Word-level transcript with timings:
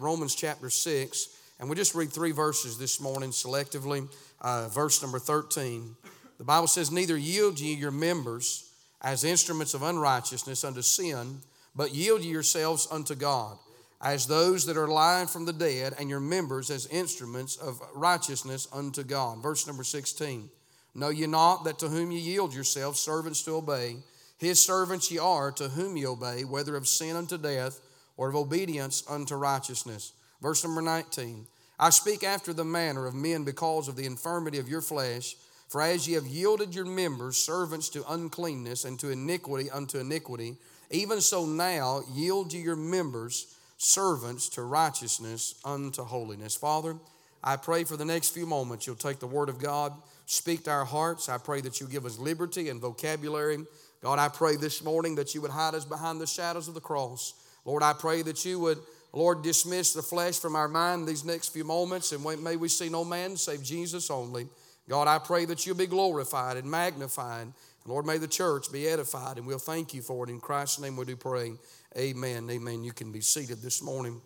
Romans 0.00 0.34
chapter 0.34 0.70
6, 0.70 1.28
and 1.58 1.68
we 1.68 1.76
just 1.76 1.94
read 1.94 2.10
three 2.10 2.32
verses 2.32 2.78
this 2.78 3.00
morning 3.00 3.30
selectively. 3.30 4.08
Uh, 4.40 4.68
verse 4.68 5.02
number 5.02 5.18
13. 5.18 5.94
The 6.38 6.44
Bible 6.44 6.66
says, 6.66 6.90
Neither 6.90 7.18
yield 7.18 7.60
ye 7.60 7.74
your 7.74 7.90
members 7.90 8.70
as 9.02 9.24
instruments 9.24 9.74
of 9.74 9.82
unrighteousness 9.82 10.64
unto 10.64 10.82
sin, 10.82 11.40
but 11.76 11.94
yield 11.94 12.22
ye 12.22 12.30
yourselves 12.30 12.88
unto 12.90 13.14
God 13.14 13.58
as 14.00 14.26
those 14.26 14.64
that 14.64 14.78
are 14.78 14.86
alive 14.86 15.30
from 15.30 15.44
the 15.44 15.52
dead, 15.52 15.94
and 15.98 16.08
your 16.08 16.20
members 16.20 16.70
as 16.70 16.86
instruments 16.86 17.56
of 17.56 17.82
righteousness 17.94 18.66
unto 18.72 19.02
God. 19.02 19.42
Verse 19.42 19.66
number 19.66 19.84
16. 19.84 20.48
Know 20.94 21.10
ye 21.10 21.26
not 21.26 21.64
that 21.64 21.78
to 21.80 21.88
whom 21.88 22.10
ye 22.10 22.18
yield 22.18 22.54
yourselves 22.54 22.98
servants 22.98 23.42
to 23.42 23.56
obey, 23.56 23.96
his 24.38 24.64
servants 24.64 25.10
ye 25.10 25.18
are 25.18 25.52
to 25.52 25.68
whom 25.68 25.98
ye 25.98 26.06
obey, 26.06 26.44
whether 26.44 26.76
of 26.76 26.88
sin 26.88 27.14
unto 27.14 27.36
death 27.36 27.78
or 28.20 28.28
of 28.28 28.36
obedience 28.36 29.02
unto 29.08 29.34
righteousness. 29.34 30.12
Verse 30.42 30.62
number 30.62 30.82
19. 30.82 31.46
I 31.78 31.88
speak 31.88 32.22
after 32.22 32.52
the 32.52 32.66
manner 32.66 33.06
of 33.06 33.14
men 33.14 33.44
because 33.44 33.88
of 33.88 33.96
the 33.96 34.04
infirmity 34.04 34.58
of 34.58 34.68
your 34.68 34.82
flesh. 34.82 35.36
For 35.70 35.80
as 35.80 36.06
ye 36.06 36.14
have 36.14 36.26
yielded 36.26 36.74
your 36.74 36.84
members 36.84 37.38
servants 37.38 37.88
to 37.90 38.04
uncleanness 38.12 38.84
and 38.84 39.00
to 39.00 39.08
iniquity 39.08 39.70
unto 39.70 39.98
iniquity, 39.98 40.56
even 40.90 41.22
so 41.22 41.46
now 41.46 42.02
yield 42.12 42.52
ye 42.52 42.60
your 42.60 42.76
members 42.76 43.56
servants 43.78 44.50
to 44.50 44.64
righteousness 44.64 45.54
unto 45.64 46.04
holiness. 46.04 46.54
Father, 46.54 46.96
I 47.42 47.56
pray 47.56 47.84
for 47.84 47.96
the 47.96 48.04
next 48.04 48.34
few 48.34 48.44
moments 48.44 48.86
you'll 48.86 48.96
take 48.96 49.20
the 49.20 49.26
word 49.26 49.48
of 49.48 49.58
God, 49.58 49.94
speak 50.26 50.64
to 50.64 50.70
our 50.70 50.84
hearts. 50.84 51.30
I 51.30 51.38
pray 51.38 51.62
that 51.62 51.80
you 51.80 51.86
give 51.86 52.04
us 52.04 52.18
liberty 52.18 52.68
and 52.68 52.82
vocabulary. 52.82 53.64
God, 54.02 54.18
I 54.18 54.28
pray 54.28 54.56
this 54.56 54.84
morning 54.84 55.14
that 55.14 55.34
you 55.34 55.40
would 55.40 55.50
hide 55.50 55.74
us 55.74 55.86
behind 55.86 56.20
the 56.20 56.26
shadows 56.26 56.68
of 56.68 56.74
the 56.74 56.80
cross. 56.80 57.32
Lord, 57.64 57.82
I 57.82 57.92
pray 57.92 58.22
that 58.22 58.44
you 58.44 58.58
would, 58.60 58.78
Lord, 59.12 59.42
dismiss 59.42 59.92
the 59.92 60.02
flesh 60.02 60.38
from 60.38 60.56
our 60.56 60.68
mind 60.68 61.06
these 61.06 61.24
next 61.24 61.48
few 61.48 61.64
moments, 61.64 62.12
and 62.12 62.24
may 62.42 62.56
we 62.56 62.68
see 62.68 62.88
no 62.88 63.04
man 63.04 63.36
save 63.36 63.62
Jesus 63.62 64.10
only. 64.10 64.48
God, 64.88 65.08
I 65.08 65.18
pray 65.18 65.44
that 65.44 65.66
you'll 65.66 65.76
be 65.76 65.86
glorified 65.86 66.56
and 66.56 66.70
magnified. 66.70 67.48
Lord, 67.86 68.06
may 68.06 68.18
the 68.18 68.28
church 68.28 68.72
be 68.72 68.88
edified, 68.88 69.38
and 69.38 69.46
we'll 69.46 69.58
thank 69.58 69.94
you 69.94 70.02
for 70.02 70.24
it. 70.24 70.30
In 70.30 70.40
Christ's 70.40 70.80
name 70.80 70.96
we 70.96 71.04
do 71.04 71.16
pray. 71.16 71.52
Amen. 71.96 72.48
Amen. 72.50 72.84
You 72.84 72.92
can 72.92 73.12
be 73.12 73.20
seated 73.20 73.62
this 73.62 73.82
morning. 73.82 74.20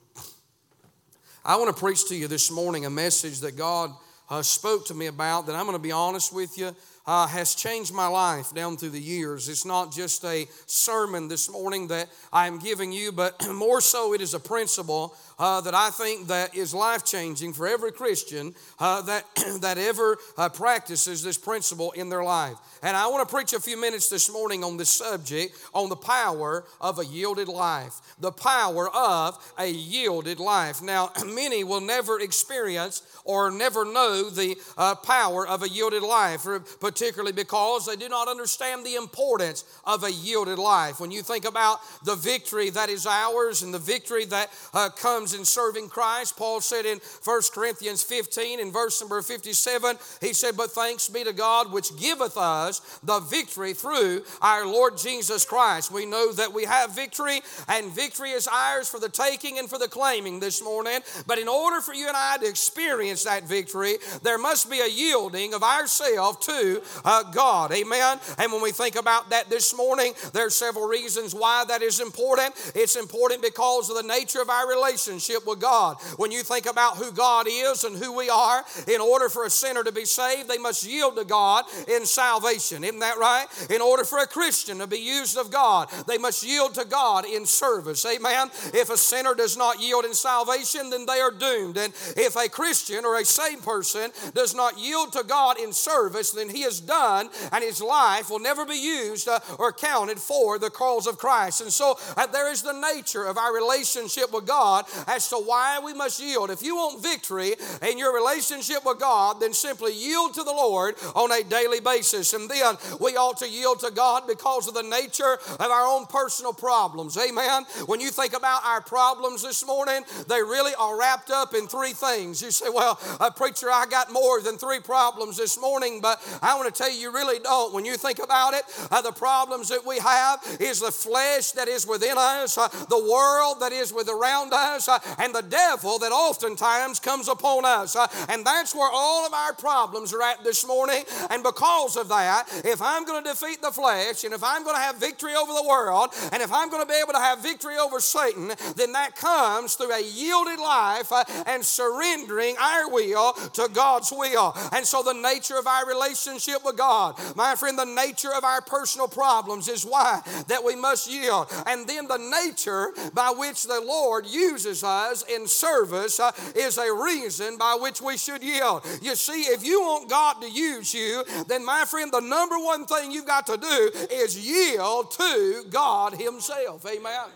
I 1.44 1.56
want 1.56 1.74
to 1.74 1.78
preach 1.78 2.08
to 2.08 2.16
you 2.16 2.28
this 2.28 2.50
morning 2.50 2.86
a 2.86 2.90
message 2.90 3.40
that 3.40 3.56
God 3.56 3.90
uh, 4.30 4.42
spoke 4.42 4.86
to 4.86 4.94
me 4.94 5.06
about 5.06 5.46
that 5.46 5.54
I'm 5.54 5.66
going 5.66 5.76
to 5.76 5.82
be 5.82 5.92
honest 5.92 6.32
with 6.32 6.56
you 6.56 6.74
uh, 7.06 7.26
has 7.26 7.54
changed 7.54 7.92
my 7.92 8.06
life 8.06 8.54
down 8.54 8.76
through 8.76 8.90
the 8.90 9.00
years. 9.00 9.48
It's 9.48 9.64
not 9.64 9.92
just 9.92 10.24
a 10.24 10.46
sermon 10.66 11.28
this 11.28 11.50
morning 11.50 11.88
that 11.88 12.08
I'm 12.32 12.58
giving 12.58 12.92
you, 12.92 13.12
but 13.12 13.46
more 13.52 13.80
so 13.80 14.14
it 14.14 14.20
is 14.20 14.34
a 14.34 14.40
principle 14.40 15.16
uh, 15.38 15.60
that 15.62 15.74
I 15.74 15.90
think 15.90 16.28
that 16.28 16.54
is 16.54 16.74
life 16.74 17.04
changing 17.04 17.52
for 17.52 17.66
every 17.66 17.92
Christian 17.92 18.54
uh, 18.78 19.02
that 19.02 19.24
that 19.60 19.78
ever 19.78 20.18
uh, 20.36 20.48
practices 20.48 21.22
this 21.22 21.38
principle 21.38 21.92
in 21.92 22.08
their 22.08 22.24
life. 22.24 22.56
And 22.82 22.96
I 22.96 23.06
want 23.06 23.26
to 23.26 23.34
preach 23.34 23.52
a 23.52 23.60
few 23.60 23.80
minutes 23.80 24.08
this 24.08 24.30
morning 24.30 24.62
on 24.62 24.76
this 24.76 24.90
subject 24.90 25.56
on 25.72 25.88
the 25.88 25.96
power 25.96 26.64
of 26.80 26.98
a 26.98 27.04
yielded 27.04 27.48
life. 27.48 27.94
The 28.18 28.32
power 28.32 28.88
of 28.90 29.42
a 29.58 29.66
yielded 29.66 30.38
life. 30.38 30.82
Now, 30.82 31.10
many 31.26 31.64
will 31.64 31.80
never 31.80 32.20
experience 32.20 33.02
or 33.24 33.50
never 33.50 33.84
know 33.84 34.28
the 34.28 34.56
uh, 34.76 34.94
power 34.96 35.46
of 35.46 35.62
a 35.62 35.68
yielded 35.68 36.02
life, 36.02 36.46
particularly 36.80 37.32
because 37.32 37.86
they 37.86 37.96
do 37.96 38.08
not 38.08 38.28
understand 38.28 38.84
the 38.84 38.96
importance 38.96 39.64
of 39.84 40.04
a 40.04 40.12
yielded 40.12 40.58
life. 40.58 41.00
When 41.00 41.10
you 41.10 41.22
think 41.22 41.44
about 41.44 41.78
the 42.04 42.14
victory 42.14 42.70
that 42.70 42.88
is 42.88 43.06
ours 43.06 43.62
and 43.62 43.72
the 43.72 43.78
victory 43.78 44.24
that 44.26 44.50
uh, 44.72 44.90
comes 45.24 45.32
in 45.32 45.44
serving 45.46 45.88
Christ, 45.88 46.36
Paul 46.36 46.60
said 46.60 46.84
in 46.84 47.00
1 47.24 47.40
Corinthians 47.54 48.02
15, 48.02 48.60
in 48.60 48.70
verse 48.70 49.00
number 49.00 49.22
57, 49.22 49.96
he 50.20 50.34
said, 50.34 50.54
But 50.54 50.72
thanks 50.72 51.08
be 51.08 51.24
to 51.24 51.32
God 51.32 51.72
which 51.72 51.96
giveth 51.96 52.36
us 52.36 52.98
the 53.02 53.20
victory 53.20 53.72
through 53.72 54.22
our 54.42 54.66
Lord 54.66 54.98
Jesus 54.98 55.46
Christ. 55.46 55.90
We 55.90 56.04
know 56.04 56.30
that 56.32 56.52
we 56.52 56.64
have 56.64 56.94
victory, 56.94 57.40
and 57.68 57.90
victory 57.90 58.32
is 58.32 58.46
ours 58.46 58.86
for 58.86 59.00
the 59.00 59.08
taking 59.08 59.58
and 59.58 59.70
for 59.70 59.78
the 59.78 59.88
claiming 59.88 60.40
this 60.40 60.62
morning. 60.62 60.98
But 61.26 61.38
in 61.38 61.48
order 61.48 61.80
for 61.80 61.94
you 61.94 62.06
and 62.06 62.16
I 62.16 62.36
to 62.36 62.46
experience 62.46 63.24
that 63.24 63.44
victory, 63.44 63.94
there 64.22 64.36
must 64.36 64.70
be 64.70 64.80
a 64.80 64.88
yielding 64.88 65.54
of 65.54 65.62
ourselves 65.62 66.44
to 66.48 66.82
uh, 67.02 67.22
God. 67.32 67.72
Amen. 67.72 68.18
And 68.36 68.52
when 68.52 68.60
we 68.60 68.72
think 68.72 68.96
about 68.96 69.30
that 69.30 69.48
this 69.48 69.74
morning, 69.74 70.12
there 70.34 70.44
are 70.44 70.50
several 70.50 70.86
reasons 70.86 71.34
why 71.34 71.64
that 71.68 71.80
is 71.80 72.00
important. 72.00 72.54
It's 72.74 72.96
important 72.96 73.40
because 73.40 73.88
of 73.88 73.96
the 73.96 74.02
nature 74.02 74.42
of 74.42 74.50
our 74.50 74.68
relationship 74.68 75.13
with 75.46 75.60
God. 75.60 75.96
When 76.16 76.30
you 76.30 76.42
think 76.42 76.66
about 76.66 76.96
who 76.96 77.12
God 77.12 77.46
is 77.48 77.84
and 77.84 77.96
who 77.96 78.16
we 78.16 78.28
are, 78.28 78.64
in 78.88 79.00
order 79.00 79.28
for 79.28 79.44
a 79.44 79.50
sinner 79.50 79.82
to 79.84 79.92
be 79.92 80.04
saved, 80.04 80.48
they 80.48 80.58
must 80.58 80.86
yield 80.86 81.16
to 81.16 81.24
God 81.24 81.64
in 81.88 82.06
salvation 82.06 82.34
salvation. 82.44 82.84
Isn't 82.84 83.00
that 83.00 83.18
right? 83.18 83.46
In 83.70 83.80
order 83.80 84.04
for 84.04 84.18
a 84.18 84.26
Christian 84.26 84.78
to 84.78 84.86
be 84.86 84.98
used 84.98 85.36
of 85.36 85.50
God, 85.50 85.88
they 86.06 86.18
must 86.18 86.42
yield 86.42 86.74
to 86.74 86.84
God 86.84 87.24
in 87.24 87.46
service. 87.46 88.04
Amen. 88.06 88.50
If 88.72 88.90
a 88.90 88.96
sinner 88.96 89.34
does 89.34 89.56
not 89.56 89.80
yield 89.80 90.04
in 90.04 90.14
salvation, 90.14 90.90
then 90.90 91.06
they 91.06 91.20
are 91.20 91.30
doomed. 91.30 91.76
And 91.76 91.92
if 92.16 92.36
a 92.36 92.48
Christian 92.48 93.04
or 93.04 93.18
a 93.18 93.24
saved 93.24 93.64
person 93.64 94.10
does 94.34 94.54
not 94.54 94.78
yield 94.78 95.12
to 95.12 95.22
God 95.22 95.58
in 95.58 95.72
service, 95.72 96.30
then 96.32 96.48
he 96.48 96.62
is 96.62 96.80
done 96.80 97.28
and 97.52 97.64
his 97.64 97.80
life 97.80 98.30
will 98.30 98.40
never 98.40 98.66
be 98.66 98.74
used 98.74 99.28
uh, 99.28 99.40
or 99.58 99.72
counted 99.72 100.18
for 100.18 100.58
the 100.58 100.70
cause 100.70 101.06
of 101.06 101.18
Christ. 101.18 101.60
And 101.60 101.72
so 101.72 101.98
uh, 102.16 102.26
there 102.26 102.50
is 102.50 102.62
the 102.62 102.72
nature 102.72 103.24
of 103.24 103.38
our 103.38 103.54
relationship 103.54 104.32
with 104.32 104.46
God 104.46 104.86
as 105.06 105.28
to 105.28 105.36
why 105.36 105.80
we 105.84 105.94
must 105.94 106.20
yield. 106.20 106.50
If 106.50 106.62
you 106.62 106.76
want 106.76 107.02
victory 107.02 107.54
in 107.82 107.98
your 107.98 108.14
relationship 108.14 108.84
with 108.84 109.00
God, 109.00 109.40
then 109.40 109.52
simply 109.52 109.92
yield 109.92 110.34
to 110.34 110.42
the 110.42 110.52
Lord 110.52 110.94
on 111.14 111.32
a 111.32 111.42
daily 111.42 111.80
basis. 111.80 112.32
And 112.32 112.48
then 112.48 112.76
we 113.00 113.16
ought 113.16 113.38
to 113.38 113.48
yield 113.48 113.80
to 113.80 113.90
God 113.90 114.26
because 114.26 114.68
of 114.68 114.74
the 114.74 114.82
nature 114.82 115.34
of 115.34 115.60
our 115.60 115.86
own 115.86 116.06
personal 116.06 116.52
problems. 116.52 117.16
Amen. 117.16 117.64
When 117.86 118.00
you 118.00 118.10
think 118.10 118.34
about 118.34 118.64
our 118.64 118.80
problems 118.80 119.42
this 119.42 119.66
morning, 119.66 120.02
they 120.28 120.42
really 120.42 120.72
are 120.78 120.98
wrapped 120.98 121.30
up 121.30 121.54
in 121.54 121.66
three 121.66 121.92
things. 121.92 122.42
You 122.42 122.50
say, 122.50 122.66
Well, 122.72 122.98
a 123.20 123.30
preacher, 123.30 123.70
I 123.70 123.86
got 123.86 124.12
more 124.12 124.40
than 124.40 124.58
three 124.58 124.80
problems 124.80 125.36
this 125.36 125.60
morning, 125.60 126.00
but 126.00 126.20
I 126.42 126.54
want 126.56 126.72
to 126.72 126.82
tell 126.82 126.90
you, 126.90 126.98
you 126.98 127.12
really 127.12 127.38
don't. 127.38 127.72
When 127.72 127.84
you 127.84 127.96
think 127.96 128.18
about 128.18 128.54
it, 128.54 128.64
uh, 128.90 129.02
the 129.02 129.12
problems 129.12 129.68
that 129.68 129.84
we 129.86 129.98
have 129.98 130.40
is 130.60 130.80
the 130.80 130.90
flesh 130.90 131.52
that 131.52 131.68
is 131.68 131.86
within 131.86 132.16
us, 132.16 132.58
uh, 132.58 132.68
the 132.88 133.10
world 133.10 133.60
that 133.60 133.72
is 133.72 133.92
with 133.92 134.08
around 134.08 134.52
us, 134.52 134.88
uh, 134.88 134.93
and 135.18 135.34
the 135.34 135.42
devil 135.42 135.98
that 135.98 136.12
oftentimes 136.12 137.00
comes 137.00 137.28
upon 137.28 137.64
us. 137.64 137.96
Uh, 137.96 138.06
and 138.28 138.44
that's 138.44 138.74
where 138.74 138.90
all 138.92 139.26
of 139.26 139.32
our 139.32 139.52
problems 139.52 140.12
are 140.12 140.22
at 140.22 140.42
this 140.44 140.66
morning. 140.66 141.04
And 141.30 141.42
because 141.42 141.96
of 141.96 142.08
that, 142.08 142.48
if 142.64 142.80
I'm 142.82 143.04
going 143.04 143.22
to 143.22 143.30
defeat 143.30 143.62
the 143.62 143.70
flesh 143.70 144.24
and 144.24 144.34
if 144.34 144.42
I'm 144.42 144.64
going 144.64 144.76
to 144.76 144.82
have 144.82 144.96
victory 144.96 145.34
over 145.34 145.52
the 145.52 145.64
world 145.66 146.10
and 146.32 146.42
if 146.42 146.52
I'm 146.52 146.70
going 146.70 146.82
to 146.82 146.88
be 146.88 146.98
able 147.00 147.12
to 147.12 147.18
have 147.18 147.42
victory 147.42 147.76
over 147.76 148.00
Satan, 148.00 148.52
then 148.76 148.92
that 148.92 149.16
comes 149.16 149.74
through 149.74 149.92
a 149.92 150.02
yielded 150.02 150.58
life 150.58 151.12
uh, 151.12 151.24
and 151.46 151.64
surrendering 151.64 152.56
our 152.60 152.90
will 152.90 153.32
to 153.32 153.68
God's 153.72 154.12
will. 154.12 154.56
And 154.72 154.84
so, 154.86 155.02
the 155.02 155.12
nature 155.12 155.58
of 155.58 155.66
our 155.66 155.86
relationship 155.86 156.64
with 156.64 156.76
God, 156.76 157.18
my 157.36 157.54
friend, 157.54 157.78
the 157.78 157.84
nature 157.84 158.32
of 158.34 158.44
our 158.44 158.60
personal 158.60 159.08
problems 159.08 159.68
is 159.68 159.84
why 159.84 160.20
that 160.48 160.64
we 160.64 160.76
must 160.76 161.10
yield. 161.10 161.52
And 161.66 161.86
then 161.86 162.06
the 162.06 162.18
nature 162.18 162.92
by 163.12 163.32
which 163.36 163.64
the 163.64 163.80
Lord 163.80 164.26
uses 164.26 164.83
us 164.84 165.24
in 165.24 165.46
service 165.46 166.20
uh, 166.20 166.32
is 166.54 166.78
a 166.78 166.92
reason 166.92 167.58
by 167.58 167.76
which 167.80 168.00
we 168.00 168.16
should 168.16 168.42
yield. 168.42 168.84
You 169.02 169.14
see, 169.16 169.42
if 169.42 169.64
you 169.64 169.80
want 169.80 170.08
God 170.10 170.40
to 170.42 170.50
use 170.50 170.94
you, 170.94 171.24
then 171.48 171.64
my 171.64 171.84
friend, 171.84 172.12
the 172.12 172.20
number 172.20 172.56
one 172.56 172.86
thing 172.86 173.10
you've 173.10 173.26
got 173.26 173.46
to 173.46 173.56
do 173.56 173.90
is 174.10 174.38
yield 174.38 175.10
to 175.12 175.64
God 175.70 176.14
Himself. 176.14 176.86
Amen. 176.86 177.30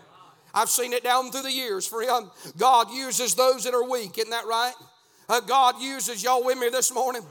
I've 0.53 0.69
seen 0.69 0.93
it 0.93 1.03
down 1.03 1.31
through 1.31 1.43
the 1.43 1.51
years, 1.51 1.87
friend. 1.87 2.29
God 2.57 2.91
uses 2.91 3.35
those 3.35 3.63
that 3.65 3.73
are 3.73 3.87
weak, 3.87 4.17
isn't 4.17 4.31
that 4.31 4.45
right? 4.45 4.73
Uh, 5.27 5.39
God 5.41 5.79
uses 5.79 6.23
y'all 6.23 6.43
with 6.43 6.57
me 6.57 6.69
this 6.69 6.91
morning. 6.93 7.21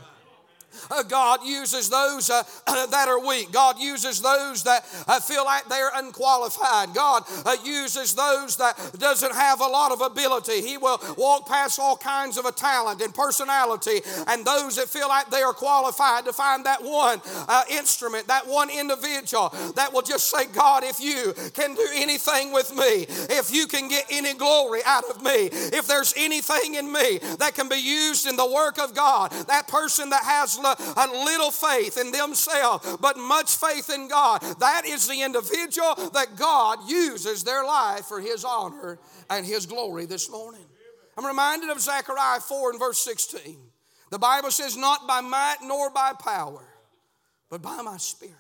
Uh, 0.90 1.02
God 1.02 1.40
uses 1.44 1.88
those 1.88 2.30
uh, 2.30 2.42
that 2.66 3.08
are 3.08 3.24
weak. 3.26 3.52
God 3.52 3.78
uses 3.78 4.20
those 4.20 4.62
that 4.64 4.84
uh, 5.06 5.20
feel 5.20 5.44
like 5.44 5.68
they're 5.68 5.90
unqualified. 5.94 6.94
God 6.94 7.24
uh, 7.44 7.56
uses 7.64 8.14
those 8.14 8.56
that 8.56 8.76
doesn't 8.98 9.34
have 9.34 9.60
a 9.60 9.66
lot 9.66 9.92
of 9.92 10.00
ability. 10.00 10.62
He 10.62 10.78
will 10.78 11.00
walk 11.16 11.48
past 11.48 11.78
all 11.78 11.96
kinds 11.96 12.38
of 12.38 12.44
a 12.44 12.52
talent 12.52 13.00
and 13.02 13.14
personality, 13.14 14.00
and 14.26 14.44
those 14.44 14.76
that 14.76 14.88
feel 14.88 15.08
like 15.08 15.30
they 15.30 15.42
are 15.42 15.52
qualified 15.52 16.24
to 16.24 16.32
find 16.32 16.64
that 16.66 16.82
one 16.82 17.20
uh, 17.48 17.62
instrument, 17.70 18.26
that 18.28 18.46
one 18.46 18.70
individual 18.70 19.50
that 19.76 19.92
will 19.92 20.02
just 20.02 20.30
say, 20.30 20.46
God, 20.46 20.84
if 20.84 21.00
you 21.00 21.34
can 21.54 21.74
do 21.74 21.86
anything 21.94 22.52
with 22.52 22.74
me, 22.74 23.06
if 23.30 23.52
you 23.52 23.66
can 23.66 23.88
get 23.88 24.06
any 24.10 24.34
glory 24.34 24.80
out 24.84 25.04
of 25.04 25.22
me, 25.22 25.48
if 25.52 25.86
there's 25.86 26.14
anything 26.16 26.74
in 26.74 26.90
me 26.92 27.18
that 27.38 27.54
can 27.54 27.68
be 27.68 27.76
used 27.76 28.26
in 28.26 28.36
the 28.36 28.46
work 28.46 28.78
of 28.78 28.94
God, 28.94 29.30
that 29.48 29.68
person 29.68 30.10
that 30.10 30.24
has 30.24 30.57
a 30.64 31.24
little 31.24 31.50
faith 31.50 31.98
in 31.98 32.10
themselves, 32.10 32.96
but 33.00 33.16
much 33.16 33.56
faith 33.56 33.90
in 33.90 34.08
God. 34.08 34.40
That 34.60 34.82
is 34.86 35.06
the 35.06 35.22
individual 35.22 35.94
that 36.14 36.36
God 36.36 36.88
uses 36.88 37.44
their 37.44 37.64
life 37.64 38.06
for 38.06 38.20
His 38.20 38.44
honor 38.44 38.98
and 39.30 39.44
His 39.44 39.66
glory 39.66 40.06
this 40.06 40.30
morning. 40.30 40.64
I'm 41.16 41.26
reminded 41.26 41.70
of 41.70 41.80
Zechariah 41.80 42.40
4 42.40 42.70
and 42.70 42.78
verse 42.78 42.98
16. 42.98 43.58
The 44.10 44.18
Bible 44.18 44.50
says, 44.50 44.76
Not 44.76 45.06
by 45.06 45.20
might 45.20 45.58
nor 45.62 45.90
by 45.90 46.12
power, 46.12 46.64
but 47.50 47.60
by 47.60 47.82
my 47.82 47.96
spirit. 47.96 48.36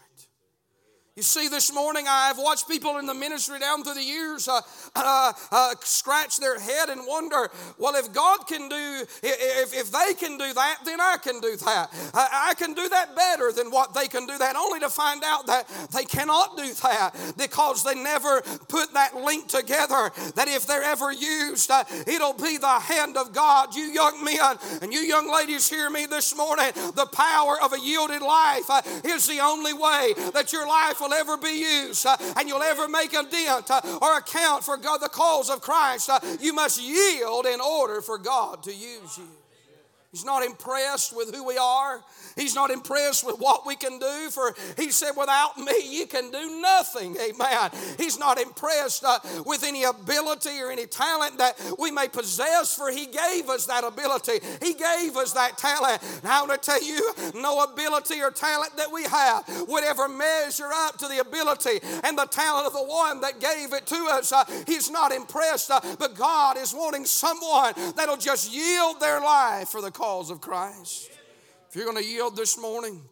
You 1.18 1.24
see, 1.24 1.48
this 1.48 1.74
morning 1.74 2.04
I've 2.08 2.38
watched 2.38 2.68
people 2.68 2.98
in 2.98 3.06
the 3.06 3.12
ministry 3.12 3.58
down 3.58 3.82
through 3.82 3.94
the 3.94 4.04
years 4.04 4.46
uh, 4.46 4.60
uh, 4.94 5.32
uh, 5.50 5.74
scratch 5.80 6.36
their 6.36 6.60
head 6.60 6.90
and 6.90 7.00
wonder, 7.08 7.50
well, 7.76 7.96
if 7.96 8.12
God 8.12 8.46
can 8.46 8.68
do, 8.68 9.04
if, 9.24 9.74
if 9.74 9.90
they 9.90 10.14
can 10.14 10.38
do 10.38 10.54
that, 10.54 10.78
then 10.84 11.00
I 11.00 11.16
can 11.20 11.40
do 11.40 11.56
that. 11.56 11.90
I 12.14 12.54
can 12.56 12.72
do 12.72 12.88
that 12.90 13.16
better 13.16 13.50
than 13.50 13.72
what 13.72 13.94
they 13.94 14.06
can 14.06 14.28
do 14.28 14.38
that, 14.38 14.54
only 14.54 14.78
to 14.78 14.88
find 14.88 15.24
out 15.24 15.48
that 15.48 15.66
they 15.92 16.04
cannot 16.04 16.56
do 16.56 16.72
that 16.74 17.34
because 17.36 17.82
they 17.82 17.96
never 17.96 18.40
put 18.68 18.94
that 18.94 19.16
link 19.16 19.48
together. 19.48 20.12
That 20.36 20.46
if 20.46 20.68
they're 20.68 20.84
ever 20.84 21.10
used, 21.10 21.68
uh, 21.72 21.82
it'll 22.06 22.34
be 22.34 22.58
the 22.58 22.78
hand 22.78 23.16
of 23.16 23.32
God. 23.32 23.74
You 23.74 23.86
young 23.86 24.22
men 24.22 24.56
and 24.82 24.92
you 24.92 25.00
young 25.00 25.28
ladies, 25.28 25.68
hear 25.68 25.90
me 25.90 26.06
this 26.06 26.36
morning. 26.36 26.70
The 26.94 27.08
power 27.12 27.60
of 27.60 27.72
a 27.72 27.80
yielded 27.80 28.22
life 28.22 28.70
uh, 28.70 28.82
is 29.02 29.26
the 29.26 29.40
only 29.40 29.72
way 29.72 30.14
that 30.32 30.52
your 30.52 30.68
life 30.68 31.00
will 31.00 31.07
will 31.08 31.14
ever 31.14 31.36
be 31.36 31.60
used 31.60 32.06
uh, 32.06 32.16
and 32.36 32.48
you'll 32.48 32.62
ever 32.62 32.88
make 32.88 33.12
a 33.12 33.22
dent 33.22 33.70
uh, 33.70 33.80
or 34.02 34.18
account 34.18 34.64
for 34.64 34.76
God, 34.76 34.98
the 34.98 35.08
cause 35.08 35.50
of 35.50 35.60
Christ, 35.60 36.10
uh, 36.10 36.20
you 36.40 36.52
must 36.52 36.80
yield 36.80 37.46
in 37.46 37.60
order 37.60 38.00
for 38.00 38.18
God 38.18 38.62
to 38.64 38.70
use 38.70 39.18
you. 39.18 39.37
He's 40.10 40.24
not 40.24 40.42
impressed 40.42 41.14
with 41.14 41.34
who 41.34 41.44
we 41.44 41.58
are. 41.58 42.00
He's 42.34 42.54
not 42.54 42.70
impressed 42.70 43.26
with 43.26 43.38
what 43.38 43.66
we 43.66 43.76
can 43.76 43.98
do, 43.98 44.30
for 44.30 44.54
He 44.78 44.90
said, 44.90 45.12
Without 45.14 45.58
me, 45.58 45.74
you 45.84 46.06
can 46.06 46.30
do 46.30 46.60
nothing. 46.62 47.14
Amen. 47.16 47.70
He's 47.98 48.18
not 48.18 48.40
impressed 48.40 49.04
uh, 49.04 49.18
with 49.44 49.64
any 49.64 49.84
ability 49.84 50.60
or 50.62 50.70
any 50.70 50.86
talent 50.86 51.36
that 51.36 51.60
we 51.78 51.90
may 51.90 52.08
possess, 52.08 52.74
for 52.74 52.90
He 52.90 53.04
gave 53.04 53.50
us 53.50 53.66
that 53.66 53.84
ability. 53.84 54.40
He 54.62 54.72
gave 54.72 55.14
us 55.18 55.34
that 55.34 55.58
talent. 55.58 56.02
And 56.22 56.32
I 56.32 56.40
want 56.40 56.62
to 56.62 56.70
tell 56.70 56.82
you, 56.82 57.12
no 57.34 57.62
ability 57.64 58.22
or 58.22 58.30
talent 58.30 58.78
that 58.78 58.90
we 58.90 59.04
have 59.04 59.44
would 59.68 59.84
ever 59.84 60.08
measure 60.08 60.70
up 60.72 60.96
to 60.98 61.08
the 61.08 61.18
ability 61.18 61.80
and 62.02 62.16
the 62.16 62.24
talent 62.24 62.66
of 62.66 62.72
the 62.72 62.82
one 62.82 63.20
that 63.20 63.40
gave 63.40 63.74
it 63.74 63.86
to 63.86 64.08
us. 64.12 64.32
Uh, 64.32 64.44
he's 64.66 64.90
not 64.90 65.12
impressed, 65.12 65.70
uh, 65.70 65.80
but 65.98 66.14
God 66.14 66.56
is 66.56 66.72
wanting 66.72 67.04
someone 67.04 67.74
that'll 67.94 68.16
just 68.16 68.50
yield 68.54 69.00
their 69.00 69.20
life 69.20 69.68
for 69.68 69.82
the 69.82 69.97
cause 69.98 70.30
of 70.30 70.40
Christ. 70.40 71.10
If 71.68 71.74
you're 71.74 71.84
going 71.84 71.96
to 71.96 72.08
yield 72.08 72.36
this 72.36 72.56
morning, 72.56 73.02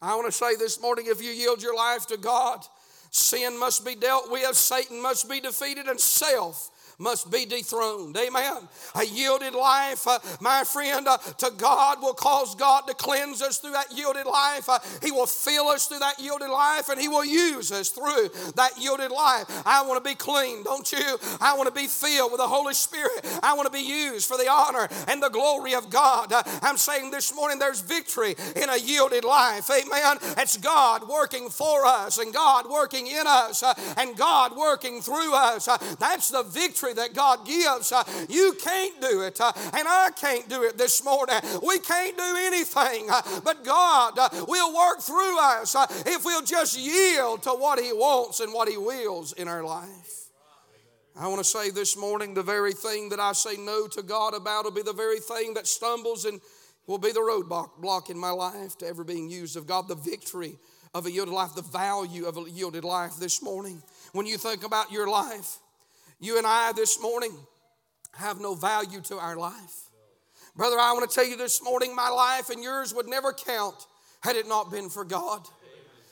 I 0.00 0.14
want 0.14 0.26
to 0.26 0.32
say 0.32 0.56
this 0.56 0.80
morning 0.80 1.04
if 1.08 1.22
you 1.22 1.30
yield 1.30 1.62
your 1.62 1.76
life 1.76 2.06
to 2.06 2.16
God, 2.16 2.64
sin 3.10 3.58
must 3.58 3.84
be 3.84 3.94
dealt 3.94 4.30
with, 4.30 4.56
Satan 4.56 5.02
must 5.02 5.28
be 5.28 5.38
defeated, 5.38 5.86
and 5.86 6.00
self 6.00 6.70
must 7.00 7.30
be 7.30 7.44
dethroned. 7.44 8.16
Amen. 8.16 8.68
A 8.94 9.04
yielded 9.04 9.54
life, 9.54 10.06
uh, 10.06 10.18
my 10.40 10.62
friend, 10.62 11.08
uh, 11.08 11.16
to 11.16 11.50
God 11.56 12.00
will 12.00 12.14
cause 12.14 12.54
God 12.54 12.86
to 12.86 12.94
cleanse 12.94 13.42
us 13.42 13.58
through 13.58 13.72
that 13.72 13.90
yielded 13.92 14.26
life. 14.26 14.68
Uh, 14.68 14.78
he 15.02 15.10
will 15.10 15.26
fill 15.26 15.68
us 15.68 15.86
through 15.86 16.00
that 16.00 16.20
yielded 16.20 16.50
life 16.50 16.88
and 16.88 17.00
He 17.00 17.08
will 17.08 17.24
use 17.24 17.72
us 17.72 17.88
through 17.88 18.28
that 18.56 18.72
yielded 18.78 19.10
life. 19.10 19.46
I 19.66 19.82
want 19.86 20.02
to 20.02 20.08
be 20.08 20.14
clean, 20.14 20.62
don't 20.62 20.90
you? 20.92 21.18
I 21.40 21.54
want 21.56 21.68
to 21.68 21.74
be 21.74 21.86
filled 21.86 22.32
with 22.32 22.40
the 22.40 22.46
Holy 22.46 22.74
Spirit. 22.74 23.26
I 23.42 23.54
want 23.54 23.66
to 23.66 23.72
be 23.72 23.84
used 23.84 24.26
for 24.26 24.36
the 24.36 24.50
honor 24.50 24.88
and 25.08 25.22
the 25.22 25.28
glory 25.28 25.74
of 25.74 25.90
God. 25.90 26.32
Uh, 26.32 26.42
I'm 26.62 26.76
saying 26.76 27.10
this 27.10 27.34
morning 27.34 27.58
there's 27.58 27.80
victory 27.80 28.34
in 28.56 28.68
a 28.68 28.76
yielded 28.76 29.24
life. 29.24 29.70
Amen. 29.70 30.18
It's 30.38 30.56
God 30.56 31.08
working 31.08 31.48
for 31.48 31.86
us 31.86 32.18
and 32.18 32.32
God 32.32 32.68
working 32.68 33.06
in 33.06 33.26
us 33.26 33.62
uh, 33.62 33.74
and 33.96 34.16
God 34.16 34.56
working 34.56 35.00
through 35.00 35.34
us. 35.34 35.68
Uh, 35.68 35.78
that's 35.98 36.28
the 36.28 36.42
victory 36.42 36.89
that 36.94 37.14
God 37.14 37.46
gives. 37.46 37.92
Uh, 37.92 38.04
you 38.28 38.54
can't 38.60 39.00
do 39.00 39.22
it, 39.22 39.40
uh, 39.40 39.52
and 39.56 39.86
I 39.88 40.10
can't 40.16 40.48
do 40.48 40.62
it 40.62 40.78
this 40.78 41.04
morning. 41.04 41.36
We 41.66 41.78
can't 41.78 42.16
do 42.16 42.36
anything, 42.38 43.08
uh, 43.10 43.22
but 43.44 43.64
God 43.64 44.18
will 44.48 44.74
work 44.74 45.00
through 45.00 45.38
us 45.40 45.76
if 46.06 46.24
we'll 46.24 46.44
just 46.44 46.78
yield 46.78 47.42
to 47.44 47.50
what 47.50 47.78
He 47.78 47.92
wants 47.92 48.40
and 48.40 48.52
what 48.52 48.68
He 48.68 48.76
wills 48.76 49.32
in 49.32 49.48
our 49.48 49.64
life. 49.64 50.20
I 51.16 51.26
want 51.26 51.38
to 51.40 51.44
say 51.44 51.70
this 51.70 51.96
morning 51.96 52.34
the 52.34 52.42
very 52.42 52.72
thing 52.72 53.10
that 53.10 53.20
I 53.20 53.32
say 53.32 53.56
no 53.58 53.86
to 53.88 54.02
God 54.02 54.32
about 54.32 54.64
will 54.64 54.70
be 54.70 54.82
the 54.82 54.92
very 54.92 55.18
thing 55.18 55.54
that 55.54 55.66
stumbles 55.66 56.24
and 56.24 56.40
will 56.86 56.98
be 56.98 57.12
the 57.12 57.20
roadblock 57.20 58.10
in 58.10 58.18
my 58.18 58.30
life 58.30 58.78
to 58.78 58.86
ever 58.86 59.04
being 59.04 59.28
used 59.28 59.56
of 59.56 59.66
God. 59.66 59.86
The 59.86 59.96
victory 59.96 60.56
of 60.94 61.06
a 61.06 61.10
yielded 61.10 61.34
life, 61.34 61.54
the 61.54 61.62
value 61.62 62.26
of 62.26 62.36
a 62.36 62.50
yielded 62.50 62.84
life 62.84 63.16
this 63.18 63.42
morning. 63.42 63.82
When 64.12 64.26
you 64.26 64.38
think 64.38 64.64
about 64.64 64.90
your 64.90 65.08
life, 65.08 65.58
you 66.20 66.36
and 66.36 66.46
I 66.46 66.72
this 66.72 67.00
morning 67.00 67.32
have 68.12 68.40
no 68.40 68.54
value 68.54 69.00
to 69.02 69.16
our 69.16 69.36
life. 69.36 69.88
Brother, 70.54 70.76
I 70.78 70.92
want 70.92 71.08
to 71.08 71.14
tell 71.14 71.26
you 71.26 71.36
this 71.36 71.62
morning, 71.62 71.96
my 71.96 72.10
life 72.10 72.50
and 72.50 72.62
yours 72.62 72.94
would 72.94 73.08
never 73.08 73.32
count 73.32 73.86
had 74.22 74.36
it 74.36 74.46
not 74.46 74.70
been 74.70 74.90
for 74.90 75.04
God. 75.04 75.40